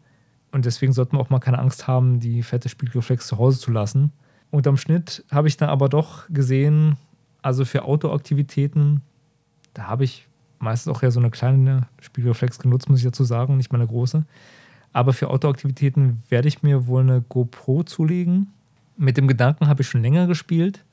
Und 0.54 0.64
deswegen 0.64 0.94
sollte 0.94 1.14
man 1.14 1.22
auch 1.22 1.30
mal 1.30 1.40
keine 1.40 1.60
Angst 1.60 1.86
haben, 1.86 2.22
die 2.22 2.44
fette 2.44 2.70
Spiegelreflex 2.70 3.28
zu 3.28 3.38
Hause 3.38 3.60
zu 3.60 3.70
lassen. 3.70 4.14
Und 4.52 4.68
am 4.68 4.78
Schnitt 4.78 5.26
habe 5.30 5.50
ich 5.50 5.58
dann 5.58 5.68
aber 5.68 5.90
doch 5.90 6.30
gesehen, 6.30 6.96
also 7.42 7.66
für 7.66 7.84
Autoaktivitäten, 7.84 9.02
da 9.74 9.88
habe 9.88 10.06
ich 10.06 10.30
meistens 10.60 10.96
auch 10.96 11.04
ja 11.04 11.12
so 11.12 11.20
eine 11.20 11.30
kleine 11.30 11.88
Spiegelreflex 12.00 12.60
genutzt, 12.60 12.90
muss 12.90 13.00
ich 13.00 13.06
dazu 13.06 13.26
sagen, 13.26 13.58
nicht 13.58 13.74
mal 13.74 13.80
eine 13.80 13.88
große. 13.90 14.24
Aber 14.94 15.12
für 15.12 15.30
Outdoor-Aktivitäten 15.30 16.24
werde 16.30 16.48
ich 16.48 16.64
mir 16.64 16.88
wohl 16.88 17.02
eine 17.02 17.22
GoPro 17.22 17.84
zulegen. 17.84 18.54
Mit 18.96 19.18
dem 19.18 19.28
Gedanken 19.28 19.68
habe 19.68 19.82
ich 19.82 19.90
schon 19.90 20.04
länger 20.04 20.26
gespielt, 20.26 20.86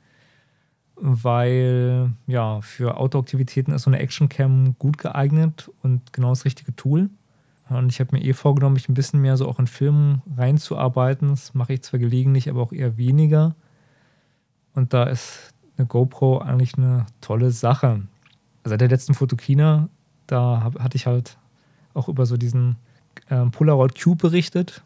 weil 0.99 2.11
ja, 2.25 2.61
für 2.61 2.97
Outdoor-Aktivitäten 2.97 3.71
ist 3.71 3.83
so 3.83 3.89
eine 3.89 3.99
Action-Cam 3.99 4.75
gut 4.79 4.97
geeignet 4.97 5.69
und 5.83 6.13
genau 6.13 6.29
das 6.29 6.45
richtige 6.45 6.75
Tool. 6.75 7.09
Und 7.69 7.89
ich 7.91 7.99
habe 7.99 8.15
mir 8.15 8.23
eh 8.23 8.33
vorgenommen, 8.33 8.73
mich 8.73 8.87
ein 8.87 8.93
bisschen 8.93 9.21
mehr 9.21 9.37
so 9.37 9.47
auch 9.47 9.59
in 9.59 9.67
Filmen 9.67 10.21
reinzuarbeiten. 10.37 11.29
Das 11.29 11.53
mache 11.53 11.73
ich 11.73 11.83
zwar 11.83 11.99
gelegentlich, 11.99 12.49
aber 12.49 12.61
auch 12.61 12.71
eher 12.71 12.97
weniger. 12.97 13.55
Und 14.73 14.93
da 14.93 15.03
ist 15.03 15.53
eine 15.77 15.85
GoPro 15.85 16.39
eigentlich 16.39 16.77
eine 16.77 17.05
tolle 17.19 17.51
Sache. 17.51 18.01
Seit 18.63 18.81
der 18.81 18.89
letzten 18.89 19.13
Fotokina, 19.13 19.89
da 20.27 20.71
hatte 20.79 20.95
ich 20.95 21.07
halt 21.07 21.37
auch 21.93 22.07
über 22.07 22.25
so 22.25 22.37
diesen 22.37 22.77
ähm, 23.29 23.51
Polaroid 23.51 24.01
Cube 24.01 24.17
berichtet. 24.17 24.81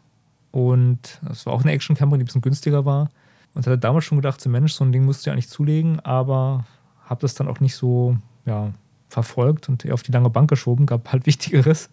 Und 0.50 1.20
das 1.22 1.46
war 1.46 1.52
auch 1.52 1.62
eine 1.62 1.72
Action-Kamera, 1.72 2.16
die 2.16 2.24
ein 2.24 2.26
bisschen 2.26 2.42
günstiger 2.42 2.84
war. 2.84 3.10
Und 3.54 3.66
hatte 3.66 3.78
damals 3.78 4.04
schon 4.04 4.18
gedacht, 4.18 4.40
so 4.40 4.48
Mensch, 4.48 4.72
so 4.72 4.84
ein 4.84 4.92
Ding 4.92 5.04
musst 5.04 5.26
du 5.26 5.30
ja 5.30 5.36
nicht 5.36 5.50
zulegen, 5.50 6.00
aber 6.00 6.64
habe 7.04 7.20
das 7.20 7.34
dann 7.34 7.48
auch 7.48 7.60
nicht 7.60 7.74
so 7.74 8.16
ja, 8.46 8.72
verfolgt 9.08 9.68
und 9.68 9.84
eher 9.84 9.94
auf 9.94 10.02
die 10.02 10.12
lange 10.12 10.30
Bank 10.30 10.48
geschoben, 10.48 10.86
gab 10.86 11.12
halt 11.12 11.26
Wichtigeres. 11.26 11.90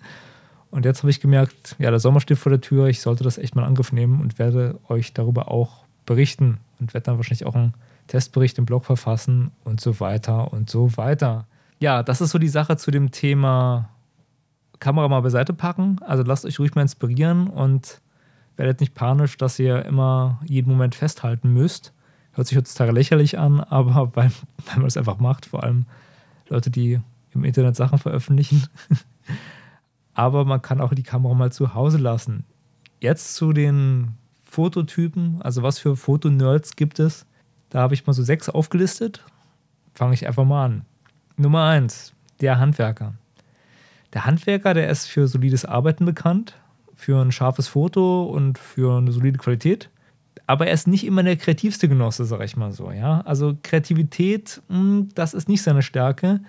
Und 0.71 0.85
jetzt 0.85 0.99
habe 0.99 1.09
ich 1.09 1.19
gemerkt, 1.19 1.75
ja, 1.79 1.89
der 1.89 1.99
Sommer 1.99 2.21
steht 2.21 2.37
vor 2.37 2.51
der 2.51 2.61
Tür, 2.61 2.87
ich 2.87 3.01
sollte 3.01 3.23
das 3.23 3.37
echt 3.37 3.55
mal 3.55 3.63
in 3.63 3.69
Angriff 3.69 3.91
nehmen 3.91 4.21
und 4.21 4.37
werde 4.37 4.79
euch 4.87 5.13
darüber 5.13 5.49
auch 5.51 5.83
berichten 6.05 6.59
und 6.79 6.93
werde 6.93 7.05
dann 7.05 7.17
wahrscheinlich 7.17 7.45
auch 7.45 7.55
einen 7.55 7.73
Testbericht 8.07 8.57
im 8.57 8.65
Blog 8.65 8.85
verfassen 8.85 9.51
und 9.63 9.81
so 9.81 9.99
weiter 9.99 10.53
und 10.53 10.69
so 10.69 10.95
weiter. 10.97 11.45
Ja, 11.79 12.03
das 12.03 12.21
ist 12.21 12.31
so 12.31 12.39
die 12.39 12.49
Sache 12.49 12.77
zu 12.77 12.91
dem 12.91 13.11
Thema 13.11 13.89
Kamera 14.79 15.07
mal 15.07 15.21
beiseite 15.21 15.53
packen. 15.53 15.97
Also 16.01 16.23
lasst 16.23 16.45
euch 16.45 16.59
ruhig 16.59 16.75
mal 16.75 16.81
inspirieren 16.81 17.47
und 17.47 18.01
werdet 18.59 18.81
nicht 18.81 18.93
panisch, 18.93 19.37
dass 19.37 19.57
ihr 19.57 19.85
immer 19.85 20.39
jeden 20.45 20.69
Moment 20.69 20.93
festhalten 20.93 21.51
müsst. 21.53 21.93
Hört 22.33 22.45
sich 22.45 22.57
heutzutage 22.57 22.91
lächerlich 22.91 23.39
an, 23.39 23.59
aber 23.69 24.11
weil, 24.15 24.31
weil 24.65 24.77
man 24.77 24.85
es 24.85 24.97
einfach 24.97 25.17
macht, 25.17 25.47
vor 25.47 25.63
allem 25.63 25.85
Leute, 26.49 26.69
die 26.69 26.99
im 27.33 27.43
Internet 27.45 27.75
Sachen 27.75 27.97
veröffentlichen. 27.97 28.67
aber 30.13 30.45
man 30.45 30.61
kann 30.61 30.81
auch 30.81 30.93
die 30.93 31.03
Kamera 31.03 31.33
mal 31.33 31.51
zu 31.51 31.73
Hause 31.73 31.97
lassen. 31.97 32.43
Jetzt 32.99 33.35
zu 33.35 33.53
den 33.53 34.17
Fototypen, 34.43 35.41
also 35.41 35.63
was 35.63 35.79
für 35.79 35.95
Fotonerds 35.95 36.75
gibt 36.75 36.99
es? 36.99 37.25
Da 37.69 37.79
habe 37.79 37.93
ich 37.93 38.05
mal 38.07 38.13
so 38.13 38.23
sechs 38.23 38.49
aufgelistet. 38.49 39.23
Fange 39.93 40.15
ich 40.15 40.27
einfach 40.27 40.43
mal 40.43 40.65
an. 40.65 40.85
Nummer 41.37 41.65
eins, 41.65 42.13
der 42.41 42.59
Handwerker. 42.59 43.13
Der 44.11 44.25
Handwerker, 44.25 44.73
der 44.73 44.89
ist 44.89 45.05
für 45.05 45.27
solides 45.27 45.65
Arbeiten 45.65 46.03
bekannt, 46.03 46.55
für 46.99 47.21
ein 47.23 47.31
scharfes 47.31 47.69
Foto 47.69 48.23
und 48.23 48.57
für 48.57 48.97
eine 48.97 49.13
solide 49.13 49.37
Qualität. 49.37 49.89
Aber 50.47 50.67
er 50.67 50.73
ist 50.73 50.85
nicht 50.85 51.05
immer 51.05 51.23
der 51.23 51.37
kreativste 51.37 51.87
Genosse, 51.87 52.25
sag 52.25 52.41
ich 52.43 52.57
mal 52.57 52.73
so. 52.73 52.91
Ja? 52.91 53.21
Also 53.21 53.55
Kreativität, 53.63 54.61
hm, 54.67 55.07
das 55.15 55.33
ist 55.33 55.47
nicht 55.47 55.63
seine 55.63 55.81
Stärke, 55.81 56.41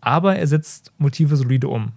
aber 0.00 0.36
er 0.36 0.46
setzt 0.46 0.92
Motive 0.96 1.36
solide 1.36 1.68
um. 1.68 1.92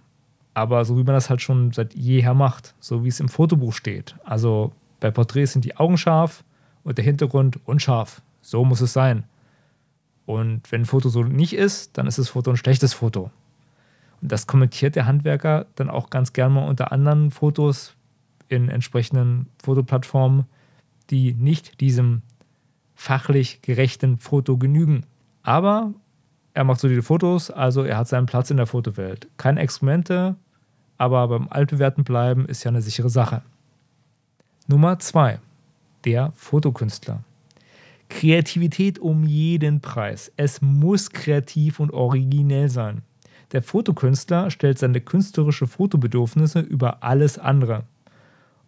Aber 0.52 0.84
so 0.84 0.98
wie 0.98 1.04
man 1.04 1.14
das 1.14 1.30
halt 1.30 1.40
schon 1.40 1.72
seit 1.72 1.94
jeher 1.94 2.34
macht, 2.34 2.74
so 2.80 3.02
wie 3.02 3.08
es 3.08 3.18
im 3.18 3.30
Fotobuch 3.30 3.72
steht. 3.72 4.14
Also 4.24 4.72
bei 5.00 5.10
Porträts 5.10 5.52
sind 5.52 5.64
die 5.64 5.78
Augen 5.78 5.96
scharf 5.96 6.44
und 6.84 6.98
der 6.98 7.04
Hintergrund 7.04 7.58
unscharf. 7.64 8.20
So 8.42 8.62
muss 8.64 8.82
es 8.82 8.92
sein. 8.92 9.24
Und 10.26 10.70
wenn 10.70 10.82
ein 10.82 10.86
Foto 10.86 11.08
so 11.08 11.22
nicht 11.22 11.54
ist, 11.54 11.96
dann 11.96 12.06
ist 12.06 12.18
das 12.18 12.28
Foto 12.28 12.50
ein 12.50 12.56
schlechtes 12.58 12.92
Foto. 12.92 13.30
Und 14.20 14.32
das 14.32 14.46
kommentiert 14.46 14.96
der 14.96 15.06
Handwerker 15.06 15.66
dann 15.74 15.90
auch 15.90 16.10
ganz 16.10 16.32
gerne 16.32 16.54
mal 16.54 16.68
unter 16.68 16.92
anderen 16.92 17.30
Fotos 17.30 17.94
in 18.48 18.68
entsprechenden 18.68 19.48
Fotoplattformen, 19.62 20.46
die 21.10 21.34
nicht 21.34 21.80
diesem 21.80 22.22
fachlich 22.94 23.62
gerechten 23.62 24.18
Foto 24.18 24.56
genügen. 24.56 25.04
Aber 25.42 25.92
er 26.54 26.64
macht 26.64 26.80
solide 26.80 27.02
Fotos, 27.02 27.50
also 27.50 27.84
er 27.84 27.98
hat 27.98 28.08
seinen 28.08 28.26
Platz 28.26 28.50
in 28.50 28.56
der 28.56 28.66
Fotowelt. 28.66 29.28
Keine 29.36 29.60
Experimente, 29.60 30.36
aber 30.96 31.28
beim 31.28 31.48
altbewährten 31.48 32.04
bleiben 32.04 32.46
ist 32.46 32.64
ja 32.64 32.70
eine 32.70 32.80
sichere 32.80 33.10
Sache. 33.10 33.42
Nummer 34.66 34.98
zwei, 34.98 35.38
der 36.04 36.32
Fotokünstler. 36.34 37.22
Kreativität 38.08 38.98
um 38.98 39.24
jeden 39.24 39.80
Preis. 39.80 40.32
Es 40.36 40.62
muss 40.62 41.10
kreativ 41.10 41.80
und 41.80 41.92
originell 41.92 42.68
sein. 42.68 43.02
Der 43.52 43.62
Fotokünstler 43.62 44.50
stellt 44.50 44.78
seine 44.78 45.00
künstlerische 45.00 45.66
Fotobedürfnisse 45.66 46.60
über 46.60 47.02
alles 47.02 47.38
andere. 47.38 47.84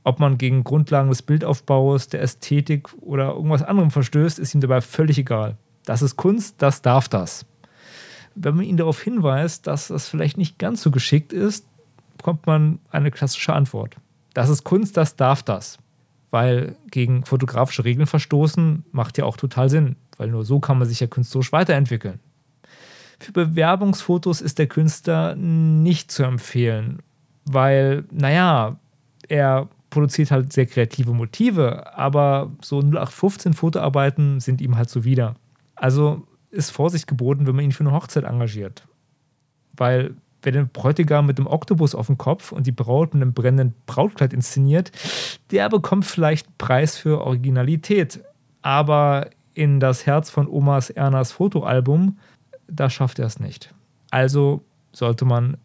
Ob 0.05 0.21
man 0.21 0.39
gegen 0.39 0.65
Grundlagen 0.65 1.09
des 1.09 1.23
Bildaufbaus, 1.23 2.09
der 2.09 2.23
Ästhetik 2.23 2.89
oder 3.01 3.35
irgendwas 3.35 3.63
anderem 3.63 3.91
verstößt, 3.91 4.39
ist 4.39 4.55
ihm 4.55 4.61
dabei 4.61 4.81
völlig 4.81 5.19
egal. 5.19 5.57
Das 5.85 6.03
ist 6.03 6.17
Kunst, 6.17 6.57
das 6.59 6.83
darf 6.83 7.09
das. 7.09 7.45
Wenn 8.35 8.57
man 8.57 8.65
ihn 8.65 8.77
darauf 8.77 9.03
hinweist, 9.03 9.67
dass 9.67 9.89
das 9.89 10.09
vielleicht 10.09 10.39
nicht 10.39 10.59
ganz 10.59 10.83
so 10.83 10.91
geschickt 10.91 11.33
ist, 11.33 11.67
bekommt 12.17 12.47
man 12.47 12.79
eine 12.91 13.11
klassische 13.11 13.53
Antwort. 13.53 13.97
Das 14.33 14.49
ist 14.49 14.65
Kunst, 14.65 14.97
das 14.97 15.17
darf 15.17 15.43
das. 15.43 15.79
Weil 16.31 16.77
gegen 16.91 17.25
fotografische 17.25 17.85
Regeln 17.85 18.07
verstoßen 18.07 18.85
macht 18.93 19.19
ja 19.19 19.25
auch 19.25 19.37
total 19.37 19.69
Sinn, 19.69 19.97
weil 20.19 20.29
nur 20.29 20.45
so 20.45 20.61
kann 20.61 20.79
man 20.79 20.87
sich 20.87 21.01
ja 21.01 21.07
künstlerisch 21.07 21.53
weiterentwickeln. 21.53 22.21
Für 23.21 23.33
Bewerbungsfotos 23.33 24.41
ist 24.41 24.59
der 24.59 24.69
Künstler 24.69 25.35
nicht 25.35 26.13
zu 26.13 26.23
empfehlen, 26.23 27.03
weil, 27.45 28.05
naja, 28.13 28.77
er 29.29 29.69
produziert 29.91 30.31
halt 30.31 30.53
sehr 30.53 30.67
kreative 30.67 31.13
Motive, 31.13 31.97
aber 31.97 32.53
so 32.61 32.81
0815 32.81 33.55
Fotoarbeiten 33.55 34.41
sind 34.41 34.61
ihm 34.61 34.77
halt 34.77 34.91
so 34.91 35.05
wieder. 35.05 35.35
Also 35.75 36.27
ist 36.51 36.71
Vorsicht 36.71 37.07
geboten, 37.07 37.47
wenn 37.47 37.57
man 37.57 37.65
ihn 37.65 37.73
für 37.73 37.85
eine 37.85 37.93
Hochzeit 37.93 38.25
engagiert. 38.25 38.87
Weil 39.73 40.15
wer 40.43 40.53
den 40.53 40.69
Bräutigam 40.69 41.27
mit 41.27 41.39
dem 41.39 41.47
Oktopus 41.47 41.95
auf 41.95 42.07
dem 42.07 42.19
Kopf 42.19 42.53
und 42.53 42.67
die 42.67 42.73
Braut 42.73 43.15
mit 43.15 43.23
einem 43.23 43.33
brennenden 43.33 43.75
Brautkleid 43.87 44.33
inszeniert, 44.33 44.93
der 45.51 45.69
bekommt 45.69 46.05
vielleicht 46.05 46.59
Preis 46.59 46.97
für 46.97 47.23
Originalität. 47.23 48.21
Aber 48.63 49.31
in 49.55 49.81
das 49.81 50.07
Herz 50.07 50.31
von 50.31 50.49
Omas 50.49 50.91
Ernas 50.91 51.33
Fotoalbum 51.33 52.19
da 52.69 52.91
schafft 52.91 53.19
er 53.19 53.27
es 53.27 53.41
nicht. 53.41 53.75
Also 54.11 54.65
sollte 54.93 55.25
man 55.25 55.57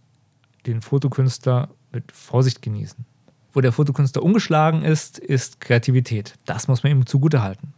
den 0.66 0.82
Fotokünstler 0.82 1.70
mit 1.92 2.12
Vorsicht 2.12 2.62
genießen. 2.62 3.06
Wo 3.52 3.62
der 3.62 3.72
Fotokünstler 3.72 4.24
ungeschlagen 4.24 4.82
ist, 4.82 5.20
ist 5.20 5.60
Kreativität. 5.60 6.36
Das 6.46 6.68
muss 6.68 6.84
man 6.84 6.92
ihm 6.92 7.06
zugutehalten. 7.06 7.74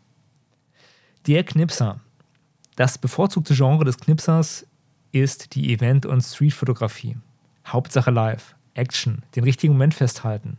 Der 1.27 1.43
Knipser. 1.43 1.99
Das 2.75 2.97
bevorzugte 2.97 3.55
Genre 3.55 3.83
des 3.83 3.97
Knipsers 3.97 4.65
ist 5.11 5.55
die 5.55 5.73
Event- 5.73 6.05
und 6.05 6.21
Streetfotografie. 6.21 7.17
Hauptsache 7.65 8.11
live, 8.11 8.55
Action, 8.73 9.23
den 9.35 9.43
richtigen 9.43 9.73
Moment 9.73 9.93
festhalten. 9.93 10.57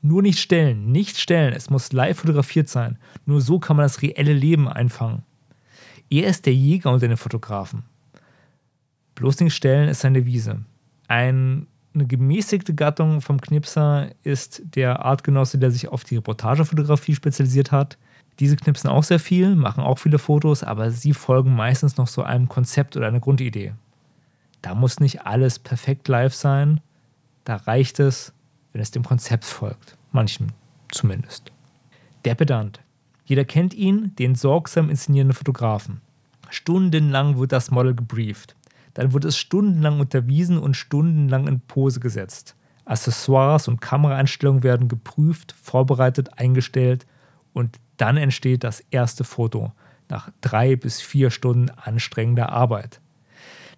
Nur 0.00 0.22
nicht 0.22 0.40
stellen, 0.40 0.90
nicht 0.90 1.18
stellen, 1.18 1.52
es 1.54 1.70
muss 1.70 1.92
live 1.92 2.18
fotografiert 2.18 2.68
sein. 2.68 2.98
Nur 3.24 3.40
so 3.40 3.60
kann 3.60 3.76
man 3.76 3.84
das 3.84 4.02
reelle 4.02 4.32
Leben 4.32 4.68
einfangen. 4.68 5.22
Er 6.10 6.26
ist 6.26 6.44
der 6.44 6.54
Jäger 6.54 6.90
unter 6.90 7.06
den 7.06 7.16
Fotografen. 7.16 7.84
Bloß 9.14 9.40
nicht 9.40 9.54
stellen 9.54 9.88
ist 9.88 10.00
seine 10.00 10.26
Wiese. 10.26 10.64
Ein, 11.08 11.66
eine 11.94 12.06
gemäßigte 12.06 12.74
Gattung 12.74 13.20
vom 13.20 13.40
Knipser 13.40 14.10
ist 14.22 14.62
der 14.64 15.04
Artgenosse, 15.04 15.58
der 15.58 15.70
sich 15.70 15.88
auf 15.88 16.04
die 16.04 16.16
Reportagefotografie 16.16 17.14
spezialisiert 17.14 17.72
hat. 17.72 17.98
Diese 18.38 18.56
knipsen 18.56 18.88
auch 18.88 19.04
sehr 19.04 19.20
viel, 19.20 19.54
machen 19.54 19.84
auch 19.84 19.98
viele 19.98 20.18
Fotos, 20.18 20.64
aber 20.64 20.90
sie 20.90 21.12
folgen 21.12 21.54
meistens 21.54 21.96
noch 21.98 22.08
so 22.08 22.22
einem 22.22 22.48
Konzept 22.48 22.96
oder 22.96 23.08
einer 23.08 23.20
Grundidee. 23.20 23.74
Da 24.62 24.74
muss 24.74 25.00
nicht 25.00 25.26
alles 25.26 25.58
perfekt 25.58 26.08
live 26.08 26.34
sein. 26.34 26.80
Da 27.44 27.56
reicht 27.56 28.00
es, 28.00 28.32
wenn 28.72 28.80
es 28.80 28.90
dem 28.90 29.04
Konzept 29.04 29.44
folgt. 29.44 29.98
Manchen 30.12 30.52
zumindest. 30.90 31.52
Der 32.24 32.34
Pedant. 32.34 32.80
Jeder 33.24 33.44
kennt 33.44 33.74
ihn, 33.74 34.14
den 34.16 34.34
sorgsam 34.34 34.90
inszenierenden 34.90 35.36
Fotografen. 35.36 36.00
Stundenlang 36.50 37.38
wird 37.38 37.52
das 37.52 37.70
Model 37.70 37.94
gebrieft. 37.94 38.54
Dann 38.94 39.12
wird 39.12 39.24
es 39.24 39.36
stundenlang 39.38 40.00
unterwiesen 40.00 40.58
und 40.58 40.76
stundenlang 40.76 41.48
in 41.48 41.60
Pose 41.60 42.00
gesetzt. 42.00 42.56
Accessoires 42.84 43.68
und 43.68 43.80
Kameraeinstellungen 43.80 44.62
werden 44.62 44.88
geprüft, 44.88 45.54
vorbereitet, 45.62 46.38
eingestellt 46.38 47.06
und 47.52 47.78
dann 47.96 48.16
entsteht 48.16 48.64
das 48.64 48.80
erste 48.90 49.24
Foto 49.24 49.72
nach 50.08 50.30
drei 50.40 50.76
bis 50.76 51.00
vier 51.00 51.30
Stunden 51.30 51.70
anstrengender 51.70 52.50
Arbeit. 52.50 53.00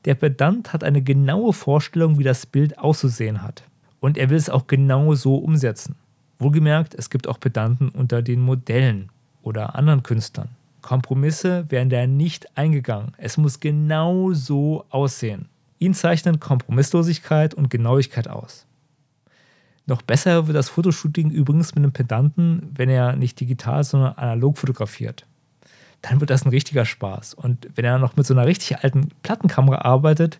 Der 0.04 0.14
Pedant 0.14 0.72
hat 0.72 0.84
eine 0.84 1.02
genaue 1.02 1.52
Vorstellung, 1.52 2.18
wie 2.18 2.24
das 2.24 2.46
Bild 2.46 2.78
auszusehen 2.78 3.42
hat. 3.42 3.64
Und 4.00 4.18
er 4.18 4.28
will 4.28 4.36
es 4.36 4.50
auch 4.50 4.66
genau 4.66 5.14
so 5.14 5.36
umsetzen. 5.36 5.96
Wohlgemerkt, 6.38 6.94
es 6.94 7.08
gibt 7.08 7.26
auch 7.26 7.40
Pedanten 7.40 7.88
unter 7.88 8.20
den 8.20 8.40
Modellen 8.40 9.10
oder 9.42 9.76
anderen 9.76 10.02
Künstlern. 10.02 10.50
Kompromisse 10.84 11.64
werden 11.70 11.88
da 11.88 12.06
nicht 12.06 12.58
eingegangen. 12.58 13.12
Es 13.16 13.38
muss 13.38 13.58
genau 13.58 14.34
so 14.34 14.84
aussehen. 14.90 15.48
Ihn 15.78 15.94
zeichnen 15.94 16.40
Kompromisslosigkeit 16.40 17.54
und 17.54 17.70
Genauigkeit 17.70 18.28
aus. 18.28 18.66
Noch 19.86 20.02
besser 20.02 20.46
wird 20.46 20.56
das 20.58 20.68
Fotoshooting 20.68 21.30
übrigens 21.30 21.74
mit 21.74 21.84
einem 21.84 21.92
Pedanten, 21.92 22.70
wenn 22.76 22.90
er 22.90 23.16
nicht 23.16 23.40
digital, 23.40 23.82
sondern 23.82 24.12
analog 24.16 24.58
fotografiert. 24.58 25.26
Dann 26.02 26.20
wird 26.20 26.28
das 26.28 26.44
ein 26.44 26.50
richtiger 26.50 26.84
Spaß. 26.84 27.32
Und 27.32 27.66
wenn 27.74 27.86
er 27.86 27.98
noch 27.98 28.16
mit 28.16 28.26
so 28.26 28.34
einer 28.34 28.46
richtig 28.46 28.84
alten 28.84 29.08
Plattenkamera 29.22 29.78
arbeitet, 29.86 30.38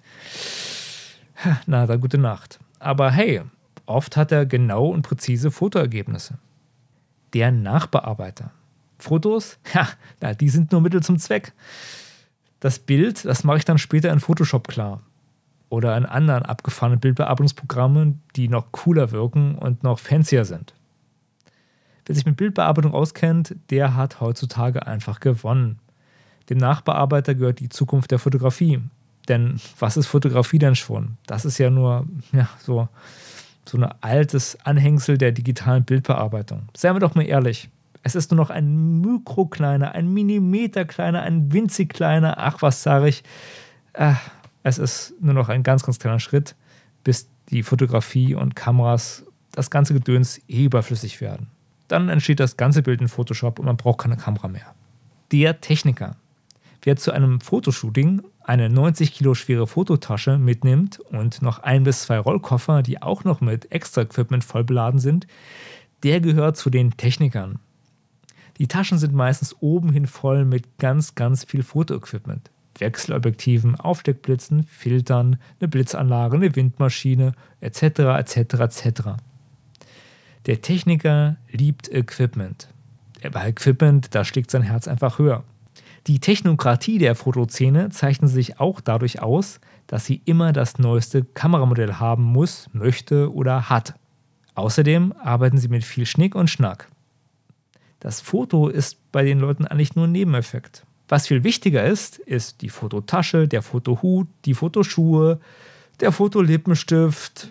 na, 1.67 1.87
dann 1.87 2.03
gute 2.03 2.19
Nacht. 2.19 2.59
Aber 2.81 3.11
hey, 3.11 3.41
oft 3.87 4.19
hat 4.19 4.31
er 4.31 4.45
genau 4.45 4.89
und 4.89 5.01
präzise 5.01 5.51
Fotoergebnisse. 5.51 6.37
Der 7.33 7.51
Nachbearbeiter. 7.51 8.53
Fotos, 8.99 9.59
ja, 10.23 10.35
die 10.35 10.49
sind 10.49 10.73
nur 10.73 10.81
Mittel 10.81 11.03
zum 11.03 11.19
Zweck. 11.19 11.53
Das 12.61 12.79
Bild, 12.79 13.25
das 13.25 13.45
mache 13.45 13.59
ich 13.59 13.65
dann 13.65 13.79
später 13.79 14.11
in 14.13 14.21
Photoshop 14.21 14.69
klar. 14.69 15.03
Oder 15.69 15.97
in 15.97 16.07
anderen 16.07 16.45
abgefahrenen 16.45 17.01
Bildbearbeitungsprogrammen, 17.01 18.23
die 18.37 18.49
noch 18.49 18.71
cooler 18.73 19.11
wirken 19.11 19.57
und 19.57 19.83
noch 19.83 19.99
fancier 19.99 20.45
sind. 20.45 20.75
Wer 22.07 22.15
sich 22.15 22.27
mit 22.27 22.37
Bildbearbeitung 22.37 22.93
auskennt, 22.93 23.57
der 23.71 23.95
hat 23.95 24.21
heutzutage 24.21 24.87
einfach 24.87 25.21
gewonnen. 25.21 25.79
Dem 26.51 26.59
Nachbearbeiter 26.59 27.35
gehört 27.35 27.61
die 27.61 27.71
Zukunft 27.71 28.11
der 28.11 28.18
Fotografie. 28.18 28.81
Denn 29.29 29.59
was 29.79 29.97
ist 29.97 30.07
Fotografie 30.07 30.59
denn 30.59 30.75
schon? 30.75 31.16
Das 31.27 31.45
ist 31.45 31.59
ja 31.59 31.71
nur 31.71 32.07
ja, 32.33 32.49
so, 32.59 32.88
so 33.64 33.79
ein 33.79 33.88
altes 34.03 34.59
Anhängsel 34.64 35.16
der 35.16 35.33
digitalen 35.33 35.85
Bildbearbeitung. 35.85 36.68
Seien 36.77 36.95
wir 36.95 37.01
doch 37.01 37.14
mal 37.14 37.27
ehrlich. 37.27 37.71
Es 38.05 38.14
ist 38.14 38.31
nur 38.31 38.37
noch 38.37 38.51
ein 38.51 39.01
Mikrokleiner, 39.01 39.93
ein 39.93 40.12
Millimeter 40.12 40.85
kleiner, 40.85 41.23
ein 41.23 41.53
winzig 41.53 41.88
kleiner, 41.88 42.37
ach 42.38 42.61
was 42.61 42.83
sage 42.83 43.09
ich. 43.09 43.25
Äh, 43.95 44.12
es 44.62 44.79
ist 44.79 45.14
nur 45.21 45.33
noch 45.33 45.49
ein 45.49 45.62
ganz, 45.62 45.85
ganz 45.85 45.99
kleiner 45.99 46.21
Schritt, 46.21 46.55
bis 47.03 47.29
die 47.49 47.62
Fotografie 47.62 48.35
und 48.35 48.55
Kameras, 48.55 49.25
das 49.53 49.71
ganze 49.71 49.95
Gedöns 49.95 50.40
eh 50.49 50.64
überflüssig 50.64 51.23
werden. 51.23 51.49
Dann 51.88 52.11
entsteht 52.11 52.40
das 52.40 52.59
ganze 52.59 52.83
Bild 52.83 53.01
in 53.01 53.09
Photoshop 53.09 53.59
und 53.59 53.64
man 53.64 53.79
braucht 53.79 54.01
keine 54.01 54.19
Kamera 54.19 54.49
mehr. 54.49 54.75
Der 55.33 55.62
Techniker. 55.62 56.17
Wer 56.83 56.97
zu 56.97 57.11
einem 57.11 57.40
Fotoshooting 57.40 58.23
eine 58.43 58.69
90 58.69 59.14
Kilo 59.14 59.35
schwere 59.35 59.67
Fototasche 59.67 60.37
mitnimmt 60.37 61.01
und 61.01 61.40
noch 61.40 61.61
ein 61.61 61.85
bis 61.85 62.03
zwei 62.03 62.19
Rollkoffer, 62.19 62.83
die 62.83 63.01
auch 63.01 63.25
noch 63.25 63.40
mit 63.40 63.73
Extra-Equipment 63.73 64.45
voll 64.45 64.64
beladen 64.64 65.01
sind, 65.01 65.27
der 66.03 66.21
gehört 66.21 66.59
zu 66.59 66.69
den 66.69 66.99
Technikern. 66.99 67.61
Die 68.59 68.69
Taschen 68.69 68.99
sind 68.99 69.14
meistens 69.14 69.57
oben 69.61 69.93
hin 69.93 70.07
voll 70.07 70.45
mit 70.45 70.79
ganz, 70.79 71.14
ganz 71.14 71.45
viel 71.45 71.62
Fotoequipment. 71.62 72.51
Wechselobjektiven, 72.79 73.77
Aufsteckblitzen, 73.77 74.64
Filtern, 74.64 75.38
eine 75.61 75.69
Blitzanlage, 75.69 76.37
eine 76.37 76.55
Windmaschine, 76.55 77.33
etc., 77.61 77.83
etc., 77.83 78.37
etc. 78.37 79.03
Der 80.47 80.61
Techniker 80.61 81.37
liebt 81.51 81.88
Equipment. 81.88 82.69
Bei 83.33 83.49
Equipment, 83.49 84.14
da 84.14 84.25
schlägt 84.25 84.51
sein 84.51 84.62
Herz 84.62 84.88
einfach 84.88 85.19
höher. 85.19 85.45
Die 86.07 86.19
Technokratie 86.19 86.99
der 86.99 87.14
Fotoszene 87.14 87.88
zeichnet 87.88 88.31
sich 88.31 88.61
auch 88.61 88.81
dadurch 88.81 89.23
aus, 89.23 89.61
dass 89.87 90.05
sie 90.05 90.21
immer 90.27 90.53
das 90.53 90.79
neueste 90.79 91.25
Kameramodell 91.25 91.95
haben 91.95 92.25
muss, 92.25 92.69
möchte 92.73 93.33
oder 93.33 93.71
hat. 93.71 93.95
Außerdem 94.55 95.14
arbeiten 95.19 95.57
sie 95.57 95.69
mit 95.69 95.85
viel 95.85 96.05
Schnick 96.05 96.35
und 96.35 96.51
Schnack. 96.51 96.88
Das 98.05 98.21
Foto 98.21 98.69
ist 98.69 99.11
bei 99.12 99.25
den 99.25 99.40
Leuten 99.40 99.67
eigentlich 99.67 99.97
nur 99.97 100.07
ein 100.07 100.12
Nebeneffekt. 100.12 100.85
Was 101.09 101.27
viel 101.27 101.43
wichtiger 101.43 101.87
ist, 101.87 102.19
ist 102.19 102.61
die 102.61 102.69
Fototasche, 102.69 103.49
der 103.49 103.62
Fotohut, 103.62 104.29
die 104.45 104.53
Fotoschuhe, 104.53 105.40
der 106.01 106.12
Fotolippenstift, 106.12 107.49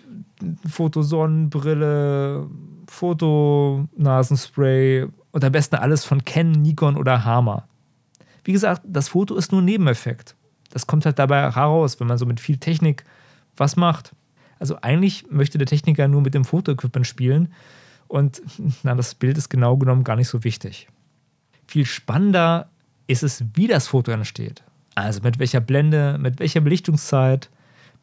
Fotosonnenbrille, 0.70 2.46
Fotonasenspray 2.86 5.08
und 5.32 5.44
am 5.44 5.50
besten 5.50 5.74
alles 5.74 6.04
von 6.04 6.24
Canon, 6.24 6.62
Nikon 6.62 6.96
oder 6.96 7.24
Hama. 7.24 7.66
Wie 8.44 8.52
gesagt, 8.52 8.82
das 8.84 9.08
Foto 9.08 9.34
ist 9.34 9.50
nur 9.50 9.60
ein 9.60 9.64
Nebeneffekt. 9.64 10.36
Das 10.70 10.86
kommt 10.86 11.04
halt 11.04 11.18
dabei 11.18 11.50
heraus, 11.50 11.98
wenn 11.98 12.06
man 12.06 12.18
so 12.18 12.26
mit 12.26 12.38
viel 12.38 12.58
Technik 12.58 13.02
was 13.56 13.74
macht. 13.74 14.14
Also 14.60 14.76
eigentlich 14.82 15.28
möchte 15.32 15.58
der 15.58 15.66
Techniker 15.66 16.06
nur 16.06 16.20
mit 16.20 16.32
dem 16.32 16.44
Fotoequipment 16.44 17.08
spielen 17.08 17.52
und 18.14 18.42
na, 18.84 18.94
das 18.94 19.16
Bild 19.16 19.36
ist 19.36 19.48
genau 19.48 19.76
genommen 19.76 20.04
gar 20.04 20.14
nicht 20.14 20.28
so 20.28 20.44
wichtig. 20.44 20.86
Viel 21.66 21.84
spannender 21.84 22.68
ist 23.08 23.24
es, 23.24 23.44
wie 23.54 23.66
das 23.66 23.88
Foto 23.88 24.12
entsteht. 24.12 24.62
Also 24.94 25.20
mit 25.22 25.40
welcher 25.40 25.60
Blende, 25.60 26.16
mit 26.18 26.38
welcher 26.38 26.60
Belichtungszeit, 26.60 27.50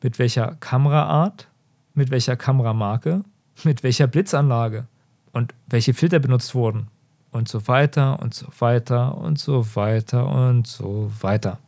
mit 0.04 0.19
welcher 0.19 0.58
Kameraart, 0.60 1.47
mit 1.93 2.12
welcher 2.12 2.36
Kameramarke, 2.36 3.24
mit 3.63 3.84
welcher 3.84 4.08
Blitzanlage 4.08 4.86
und 5.32 5.54
welche 5.67 5.93
Filter 5.93 6.19
benutzt 6.19 6.54
wurden 6.56 6.88
und 7.32 7.47
so 7.47 7.69
weiter 7.69 8.19
und 8.19 8.34
so 8.34 8.47
weiter 8.60 9.17
und 9.17 9.39
so 9.39 9.76
weiter 9.76 10.28
und 10.28 10.67
so 10.67 11.10
weiter. 11.21 11.60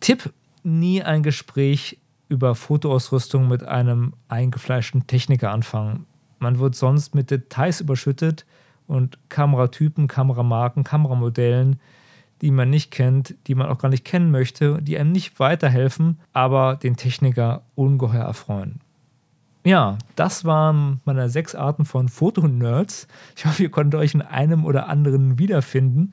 Tipp: 0.00 0.32
Nie 0.64 1.04
ein 1.04 1.22
Gespräch 1.22 1.98
über 2.28 2.56
Fotoausrüstung 2.56 3.46
mit 3.46 3.62
einem 3.62 4.14
eingefleischten 4.26 5.06
Techniker 5.06 5.52
anfangen. 5.52 6.06
Man 6.44 6.58
wird 6.58 6.74
sonst 6.74 7.14
mit 7.14 7.30
Details 7.30 7.80
überschüttet 7.80 8.44
und 8.86 9.16
Kameratypen, 9.30 10.08
Kameramarken, 10.08 10.84
Kameramodellen, 10.84 11.80
die 12.42 12.50
man 12.50 12.68
nicht 12.68 12.90
kennt, 12.90 13.34
die 13.46 13.54
man 13.54 13.70
auch 13.70 13.78
gar 13.78 13.88
nicht 13.88 14.04
kennen 14.04 14.30
möchte, 14.30 14.82
die 14.82 14.98
einem 14.98 15.10
nicht 15.10 15.40
weiterhelfen, 15.40 16.20
aber 16.34 16.76
den 16.76 16.96
Techniker 16.96 17.62
ungeheuer 17.76 18.24
erfreuen. 18.24 18.80
Ja, 19.64 19.96
das 20.16 20.44
waren 20.44 21.00
meine 21.06 21.30
sechs 21.30 21.54
Arten 21.54 21.86
von 21.86 22.10
Fotonerds. 22.10 23.08
Ich 23.34 23.46
hoffe, 23.46 23.62
ihr 23.62 23.70
konntet 23.70 23.98
euch 23.98 24.12
in 24.12 24.20
einem 24.20 24.66
oder 24.66 24.90
anderen 24.90 25.38
wiederfinden. 25.38 26.12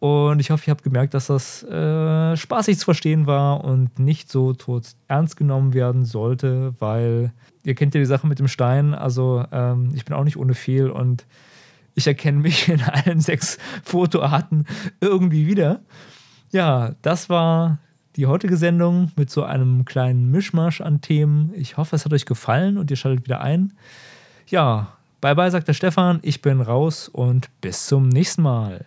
Und 0.00 0.38
ich 0.38 0.50
hoffe, 0.50 0.66
ihr 0.66 0.70
habt 0.70 0.84
gemerkt, 0.84 1.14
dass 1.14 1.26
das 1.26 1.62
äh, 1.64 2.36
spaßig 2.36 2.78
zu 2.78 2.84
verstehen 2.84 3.26
war 3.26 3.64
und 3.64 3.98
nicht 3.98 4.30
so 4.30 4.52
tot 4.52 4.92
ernst 5.08 5.36
genommen 5.36 5.74
werden 5.74 6.04
sollte, 6.04 6.74
weil 6.78 7.32
ihr 7.64 7.74
kennt 7.74 7.94
ja 7.94 8.00
die 8.00 8.06
Sache 8.06 8.26
mit 8.26 8.38
dem 8.38 8.48
Stein. 8.48 8.94
Also 8.94 9.44
ähm, 9.50 9.90
ich 9.94 10.04
bin 10.04 10.14
auch 10.14 10.24
nicht 10.24 10.36
ohne 10.36 10.54
Fehl 10.54 10.90
und 10.90 11.26
ich 11.94 12.06
erkenne 12.06 12.38
mich 12.38 12.68
in 12.68 12.80
allen 12.82 13.20
sechs 13.20 13.58
Fotoarten 13.82 14.66
irgendwie 15.00 15.46
wieder. 15.48 15.80
Ja, 16.52 16.94
das 17.02 17.28
war 17.28 17.78
die 18.14 18.26
heutige 18.26 18.56
Sendung 18.56 19.10
mit 19.16 19.30
so 19.30 19.42
einem 19.42 19.84
kleinen 19.84 20.30
Mischmasch 20.30 20.80
an 20.80 21.00
Themen. 21.00 21.52
Ich 21.56 21.76
hoffe, 21.76 21.96
es 21.96 22.04
hat 22.04 22.12
euch 22.12 22.24
gefallen 22.24 22.78
und 22.78 22.90
ihr 22.90 22.96
schaltet 22.96 23.24
wieder 23.24 23.40
ein. 23.40 23.72
Ja, 24.46 24.98
Bye 25.20 25.34
bye, 25.34 25.50
sagt 25.50 25.66
der 25.66 25.72
Stefan. 25.72 26.20
Ich 26.22 26.42
bin 26.42 26.60
raus 26.60 27.08
und 27.08 27.50
bis 27.60 27.86
zum 27.86 28.08
nächsten 28.08 28.42
Mal. 28.42 28.86